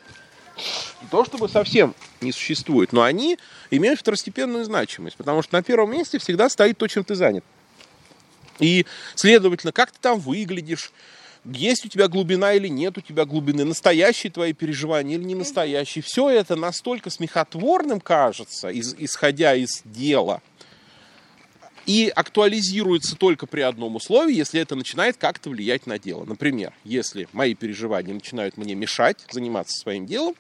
не 1.03 1.09
то 1.11 1.25
чтобы 1.25 1.49
совсем 1.49 1.95
не 2.21 2.33
существует, 2.33 2.93
но 2.93 3.03
они 3.03 3.39
имеют 3.71 4.01
второстепенную 4.01 4.65
значимость, 4.65 5.17
потому 5.17 5.43
что 5.43 5.55
на 5.55 5.63
первом 5.63 5.93
месте 5.93 6.19
всегда 6.19 6.49
стоит 6.49 6.79
то, 6.79 6.87
чем 6.87 7.05
ты 7.05 7.15
занят. 7.15 7.45
И, 8.59 8.87
следовательно, 9.15 9.73
как 9.73 9.91
ты 9.91 9.99
там 10.01 10.19
выглядишь, 10.19 10.93
есть 11.45 11.87
у 11.87 11.89
тебя 11.89 12.09
глубина 12.09 12.53
или 12.53 12.69
нет 12.69 12.99
у 12.99 13.01
тебя 13.01 13.25
глубины, 13.25 13.65
настоящие 13.65 14.31
твои 14.31 14.53
переживания 14.53 15.17
или 15.17 15.25
не 15.25 15.35
настоящие. 15.35 16.03
Все 16.03 16.29
это 16.29 16.57
настолько 16.57 17.09
смехотворным 17.09 18.01
кажется, 18.01 18.71
исходя 18.73 19.55
из 19.55 19.81
дела, 19.85 20.43
и 21.87 22.13
актуализируется 22.15 23.17
только 23.17 23.47
при 23.47 23.61
одном 23.61 23.97
условии, 23.97 24.35
если 24.35 24.61
это 24.61 24.75
начинает 24.75 25.17
как-то 25.17 25.51
влиять 25.51 25.87
на 25.87 25.99
дело. 25.99 26.25
Например, 26.25 26.73
если 26.85 27.29
мои 27.33 27.55
переживания 27.55 28.15
начинают 28.15 28.57
мне 28.57 28.75
мешать 28.75 29.19
заниматься 29.31 29.79
своим 29.81 30.07
делом, 30.07 30.35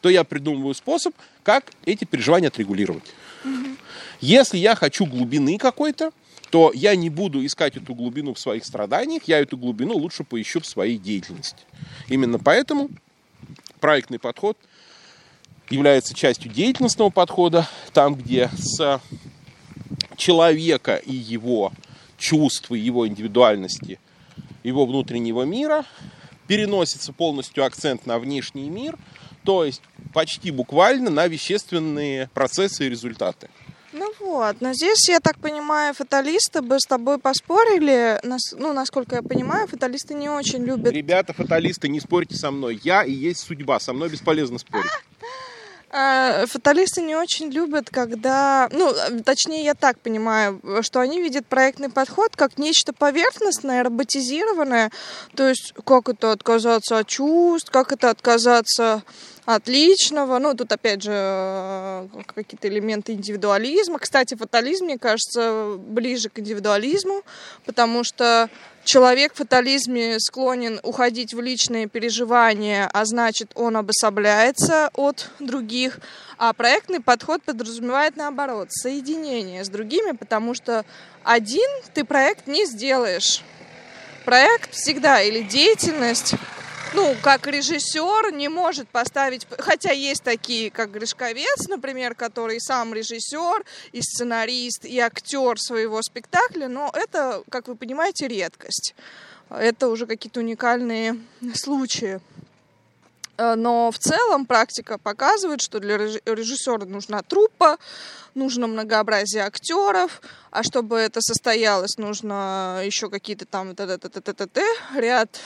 то 0.00 0.08
я 0.08 0.24
придумываю 0.24 0.74
способ, 0.74 1.14
как 1.42 1.72
эти 1.84 2.04
переживания 2.04 2.48
отрегулировать. 2.48 3.04
Угу. 3.44 3.76
Если 4.20 4.58
я 4.58 4.74
хочу 4.74 5.06
глубины 5.06 5.58
какой-то, 5.58 6.12
то 6.50 6.70
я 6.74 6.94
не 6.94 7.10
буду 7.10 7.44
искать 7.44 7.76
эту 7.76 7.94
глубину 7.94 8.34
в 8.34 8.38
своих 8.38 8.64
страданиях, 8.64 9.24
я 9.26 9.40
эту 9.40 9.56
глубину 9.56 9.94
лучше 9.94 10.24
поищу 10.24 10.60
в 10.60 10.66
своей 10.66 10.96
деятельности. 10.96 11.58
Именно 12.08 12.38
поэтому 12.38 12.88
проектный 13.80 14.18
подход 14.18 14.56
является 15.70 16.14
частью 16.14 16.50
деятельностного 16.50 17.10
подхода, 17.10 17.68
там, 17.92 18.14
где 18.14 18.48
с 18.56 19.00
человека 20.16 20.96
и 20.96 21.14
его 21.14 21.72
чувств, 22.18 22.70
и 22.72 22.78
его 22.78 23.06
индивидуальности, 23.06 23.98
его 24.62 24.86
внутреннего 24.86 25.42
мира, 25.42 25.84
переносится 26.46 27.12
полностью 27.12 27.64
акцент 27.64 28.06
на 28.06 28.18
внешний 28.18 28.68
мир, 28.70 28.96
то 29.44 29.64
есть 29.64 29.82
почти 30.12 30.50
буквально 30.50 31.10
на 31.10 31.26
вещественные 31.26 32.30
процессы 32.34 32.86
и 32.86 32.88
результаты. 32.88 33.48
Ну 33.92 34.12
вот, 34.20 34.60
но 34.60 34.74
здесь, 34.74 35.08
я 35.08 35.20
так 35.20 35.38
понимаю, 35.38 35.94
фаталисты 35.94 36.60
бы 36.60 36.78
с 36.78 36.84
тобой 36.84 37.18
поспорили. 37.18 38.20
Ну, 38.52 38.74
насколько 38.74 39.16
я 39.16 39.22
понимаю, 39.22 39.66
фаталисты 39.68 40.12
не 40.12 40.28
очень 40.28 40.64
любят... 40.64 40.92
Ребята, 40.92 41.32
фаталисты, 41.32 41.88
не 41.88 42.00
спорьте 42.00 42.34
со 42.34 42.50
мной. 42.50 42.78
Я 42.84 43.04
и 43.04 43.12
есть 43.12 43.40
судьба, 43.40 43.80
со 43.80 43.94
мной 43.94 44.10
бесполезно 44.10 44.58
спорить. 44.58 44.90
А, 45.98 46.44
фаталисты 46.44 47.00
не 47.00 47.16
очень 47.16 47.48
любят, 47.50 47.88
когда, 47.88 48.68
ну, 48.70 48.92
точнее, 49.24 49.64
я 49.64 49.72
так 49.72 49.98
понимаю, 49.98 50.60
что 50.82 51.00
они 51.00 51.22
видят 51.22 51.46
проектный 51.46 51.88
подход 51.88 52.36
как 52.36 52.58
нечто 52.58 52.92
поверхностное, 52.92 53.82
роботизированное, 53.82 54.90
то 55.34 55.48
есть 55.48 55.72
как 55.86 56.10
это 56.10 56.32
отказаться 56.32 56.98
от 56.98 57.06
чувств, 57.06 57.70
как 57.70 57.92
это 57.92 58.10
отказаться 58.10 59.04
от 59.46 59.68
личного, 59.68 60.38
ну, 60.38 60.52
тут 60.52 60.70
опять 60.70 61.02
же 61.02 61.12
э, 61.14 62.08
какие-то 62.34 62.68
элементы 62.68 63.12
индивидуализма. 63.12 63.98
Кстати, 63.98 64.34
фатализм, 64.34 64.84
мне 64.84 64.98
кажется, 64.98 65.76
ближе 65.78 66.28
к 66.28 66.40
индивидуализму, 66.40 67.22
потому 67.64 68.04
что 68.04 68.50
человек 68.86 69.34
в 69.34 69.38
фатализме 69.38 70.18
склонен 70.20 70.80
уходить 70.82 71.34
в 71.34 71.40
личные 71.40 71.88
переживания, 71.88 72.88
а 72.92 73.04
значит, 73.04 73.50
он 73.54 73.76
обособляется 73.76 74.90
от 74.94 75.28
других. 75.40 75.98
А 76.38 76.52
проектный 76.52 77.00
подход 77.00 77.42
подразумевает 77.42 78.16
наоборот, 78.16 78.68
соединение 78.70 79.64
с 79.64 79.68
другими, 79.68 80.12
потому 80.12 80.54
что 80.54 80.86
один 81.24 81.68
ты 81.92 82.04
проект 82.04 82.46
не 82.46 82.64
сделаешь. 82.64 83.42
Проект 84.24 84.72
всегда 84.72 85.20
или 85.20 85.42
деятельность 85.42 86.34
ну, 86.94 87.14
как 87.22 87.46
режиссер 87.46 88.32
не 88.32 88.48
может 88.48 88.88
поставить, 88.88 89.46
хотя 89.58 89.92
есть 89.92 90.22
такие, 90.22 90.70
как 90.70 90.90
Гришковец, 90.90 91.68
например, 91.68 92.14
который 92.14 92.60
сам 92.60 92.94
режиссер, 92.94 93.64
и 93.92 94.00
сценарист, 94.02 94.84
и 94.84 94.98
актер 94.98 95.58
своего 95.58 96.02
спектакля, 96.02 96.68
но 96.68 96.90
это, 96.94 97.42
как 97.50 97.68
вы 97.68 97.76
понимаете, 97.76 98.28
редкость. 98.28 98.94
Это 99.50 99.88
уже 99.88 100.06
какие-то 100.06 100.40
уникальные 100.40 101.18
случаи. 101.54 102.20
Э, 103.36 103.54
но 103.54 103.90
в 103.90 103.98
целом 103.98 104.46
практика 104.46 104.98
показывает, 104.98 105.60
что 105.60 105.78
для 105.78 105.96
режиссера 105.96 106.84
нужна 106.86 107.22
труппа, 107.22 107.78
нужно 108.34 108.66
многообразие 108.66 109.44
актеров, 109.44 110.20
а 110.50 110.62
чтобы 110.62 110.96
это 110.96 111.20
состоялось, 111.20 111.96
нужно 111.98 112.82
еще 112.84 113.10
какие-то 113.10 113.46
там 113.46 113.74
т 113.74 113.84
-т 113.84 113.98
-т 113.98 114.10
-т 114.10 114.46
-т 114.46 115.00
ряд 115.00 115.40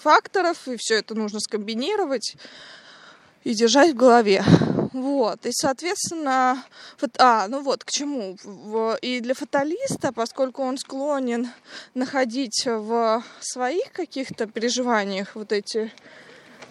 факторов, 0.00 0.68
и 0.68 0.76
все 0.78 0.96
это 0.96 1.14
нужно 1.14 1.40
скомбинировать 1.40 2.36
и 3.44 3.54
держать 3.54 3.92
в 3.92 3.96
голове. 3.96 4.44
Вот, 4.92 5.46
и, 5.46 5.52
соответственно, 5.52 6.64
а, 7.18 7.46
ну 7.48 7.62
вот, 7.62 7.84
к 7.84 7.90
чему. 7.90 8.36
И 9.02 9.20
для 9.20 9.34
фаталиста, 9.34 10.12
поскольку 10.12 10.62
он 10.62 10.78
склонен 10.78 11.48
находить 11.94 12.64
в 12.66 13.22
своих 13.40 13.92
каких-то 13.92 14.46
переживаниях 14.46 15.36
вот 15.36 15.52
эти 15.52 15.92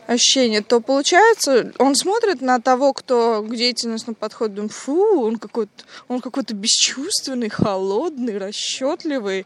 ощущение, 0.07 0.61
то 0.61 0.79
получается, 0.79 1.71
он 1.77 1.95
смотрит 1.95 2.41
на 2.41 2.59
того, 2.59 2.93
кто 2.93 3.43
к 3.43 3.55
деятельностному 3.55 4.15
подходит, 4.15 4.55
думает, 4.55 4.71
фу, 4.71 5.21
он 5.21 5.37
какой-то, 5.37 5.83
он 6.07 6.21
какой-то 6.21 6.55
бесчувственный, 6.55 7.49
холодный, 7.49 8.37
расчетливый. 8.37 9.45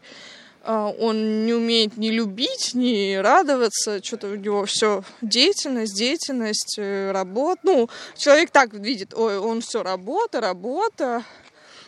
а, 0.64 0.94
он 1.00 1.44
не 1.44 1.52
умеет 1.52 1.96
ни 1.96 2.10
любить, 2.10 2.70
ни 2.74 3.16
радоваться, 3.16 4.02
что-то 4.02 4.28
у 4.28 4.36
него 4.36 4.64
все 4.64 5.02
деятельность, 5.20 5.96
деятельность, 5.96 6.76
э, 6.78 7.10
работа. 7.10 7.60
Ну, 7.64 7.90
человек 8.16 8.50
так 8.50 8.72
видит, 8.72 9.12
ой, 9.14 9.38
он 9.38 9.60
все 9.60 9.82
работа, 9.82 10.40
работа. 10.40 11.24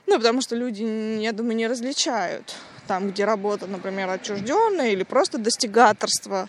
Ну, 0.06 0.16
потому 0.16 0.40
что 0.40 0.56
люди, 0.56 0.82
я 1.22 1.32
думаю, 1.32 1.56
не 1.56 1.68
различают 1.68 2.54
там, 2.88 3.10
где 3.10 3.24
работа, 3.24 3.66
например, 3.66 4.10
отчужденная 4.10 4.90
или 4.90 5.04
просто 5.04 5.38
достигаторство. 5.38 6.48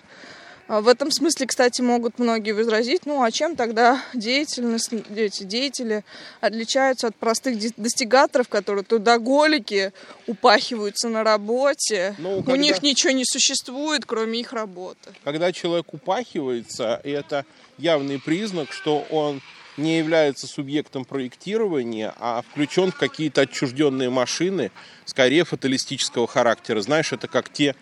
А 0.68 0.82
в 0.82 0.88
этом 0.88 1.12
смысле, 1.12 1.46
кстати, 1.46 1.82
могут 1.82 2.18
многие 2.18 2.52
возразить, 2.52 3.06
ну 3.06 3.22
а 3.22 3.32
чем 3.32 3.56
тогда 3.56 4.02
деятельность, 4.14 4.92
эти 5.16 5.44
деятели 5.44 6.04
отличаются 6.42 7.08
от 7.08 7.16
простых 7.16 7.58
достигаторов, 7.78 8.50
которые 8.50 8.84
трудоголики, 8.84 9.94
упахиваются 10.26 11.08
на 11.08 11.24
работе, 11.24 12.16
ну, 12.18 12.38
когда... 12.38 12.54
у 12.54 12.56
них 12.56 12.82
ничего 12.82 13.12
не 13.12 13.26
существует, 13.26 14.06
кроме 14.06 14.40
их 14.40 14.54
работы. 14.54 15.14
Когда 15.24 15.52
человек 15.52 15.94
упахивается, 15.94 17.00
это 17.04 17.46
явный 17.78 18.20
признак, 18.20 18.72
что 18.72 19.06
он 19.12 19.42
не 19.78 19.98
является 19.98 20.48
субъектом 20.48 21.06
проектирования, 21.06 22.14
а 22.18 22.42
включен 22.42 22.92
в 22.92 22.98
какие-то 22.98 23.42
отчужденные 23.42 24.10
машины, 24.10 24.72
скорее 25.06 25.44
фаталистического 25.44 26.28
характера. 26.28 26.82
Знаешь, 26.82 27.12
это 27.12 27.28
как 27.28 27.50
те 27.52 27.76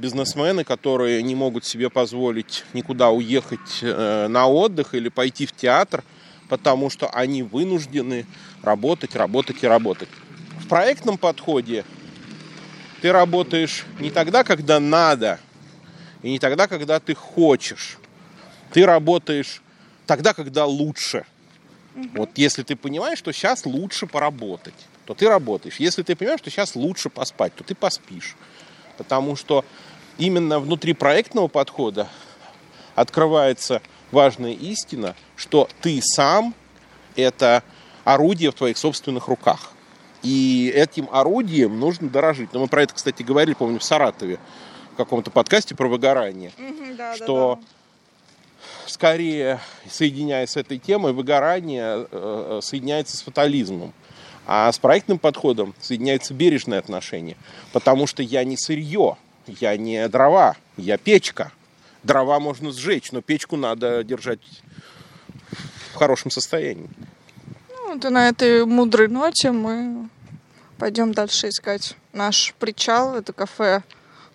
бизнесмены, 0.00 0.64
которые 0.64 1.22
не 1.22 1.34
могут 1.34 1.64
себе 1.64 1.90
позволить 1.90 2.64
никуда 2.72 3.10
уехать 3.10 3.80
э, 3.82 4.26
на 4.28 4.46
отдых 4.46 4.94
или 4.94 5.08
пойти 5.08 5.46
в 5.46 5.52
театр, 5.52 6.02
потому 6.48 6.90
что 6.90 7.08
они 7.10 7.42
вынуждены 7.42 8.26
работать, 8.62 9.14
работать 9.14 9.62
и 9.62 9.66
работать. 9.66 10.08
В 10.58 10.66
проектном 10.68 11.18
подходе 11.18 11.84
ты 13.00 13.12
работаешь 13.12 13.84
не 13.98 14.10
тогда, 14.10 14.44
когда 14.44 14.80
надо, 14.80 15.38
и 16.22 16.30
не 16.30 16.38
тогда, 16.38 16.66
когда 16.66 17.00
ты 17.00 17.14
хочешь. 17.14 17.98
Ты 18.72 18.84
работаешь 18.84 19.62
тогда, 20.06 20.34
когда 20.34 20.66
лучше. 20.66 21.24
Угу. 21.96 22.08
Вот 22.14 22.30
если 22.36 22.62
ты 22.62 22.76
понимаешь, 22.76 23.18
что 23.18 23.32
сейчас 23.32 23.64
лучше 23.64 24.06
поработать, 24.06 24.74
то 25.06 25.14
ты 25.14 25.28
работаешь. 25.28 25.76
Если 25.78 26.02
ты 26.02 26.14
понимаешь, 26.14 26.40
что 26.40 26.50
сейчас 26.50 26.74
лучше 26.76 27.10
поспать, 27.10 27.54
то 27.54 27.64
ты 27.64 27.74
поспишь. 27.74 28.36
Потому 28.96 29.34
что 29.34 29.64
именно 30.20 30.60
внутри 30.60 30.92
проектного 30.92 31.48
подхода 31.48 32.06
открывается 32.94 33.82
важная 34.12 34.52
истина, 34.52 35.16
что 35.34 35.68
ты 35.80 36.00
сам 36.02 36.54
это 37.16 37.64
орудие 38.04 38.50
в 38.52 38.54
твоих 38.54 38.78
собственных 38.78 39.26
руках. 39.28 39.72
И 40.22 40.70
этим 40.74 41.08
орудием 41.10 41.80
нужно 41.80 42.08
дорожить. 42.08 42.52
Но 42.52 42.60
мы 42.60 42.68
про 42.68 42.82
это, 42.82 42.94
кстати, 42.94 43.22
говорили, 43.22 43.54
помню, 43.54 43.78
в 43.78 43.84
Саратове, 43.84 44.38
в 44.92 44.96
каком-то 44.96 45.30
подкасте 45.30 45.74
про 45.74 45.88
выгорание. 45.88 46.52
Угу, 46.58 46.96
да, 46.96 47.16
что 47.16 47.54
да, 47.54 47.60
да. 47.60 48.66
скорее, 48.86 49.60
соединяясь 49.88 50.50
с 50.50 50.56
этой 50.58 50.78
темой, 50.78 51.14
выгорание 51.14 52.06
э, 52.10 52.60
соединяется 52.62 53.16
с 53.16 53.22
фатализмом. 53.22 53.94
А 54.46 54.70
с 54.70 54.78
проектным 54.78 55.18
подходом 55.18 55.74
соединяется 55.80 56.34
бережное 56.34 56.78
отношение. 56.78 57.36
Потому 57.72 58.06
что 58.06 58.22
я 58.22 58.44
не 58.44 58.58
сырье, 58.58 59.16
я 59.60 59.76
не 59.76 60.08
дрова, 60.08 60.56
я 60.76 60.98
печка. 60.98 61.52
Дрова 62.02 62.40
можно 62.40 62.72
сжечь, 62.72 63.12
но 63.12 63.20
печку 63.20 63.56
надо 63.56 64.02
держать 64.04 64.40
в 65.92 65.96
хорошем 65.96 66.30
состоянии. 66.30 66.88
Ну, 67.68 67.94
вот 67.94 68.04
и 68.04 68.08
на 68.08 68.28
этой 68.28 68.64
мудрой 68.64 69.08
ноте 69.08 69.50
мы 69.50 70.08
пойдем 70.78 71.12
дальше 71.12 71.48
искать 71.48 71.96
наш 72.12 72.54
причал. 72.58 73.16
Это 73.16 73.32
кафе 73.32 73.82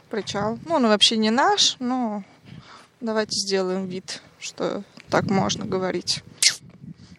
причал. 0.10 0.60
Ну, 0.66 0.76
он 0.76 0.88
вообще 0.88 1.18
не 1.18 1.32
наш, 1.32 1.78
но 1.80 2.24
давайте 3.02 3.40
сделаем 3.40 3.88
вид, 3.88 4.22
что 4.40 4.84
так 5.10 5.26
можно 5.26 5.66
говорить. 5.66 6.24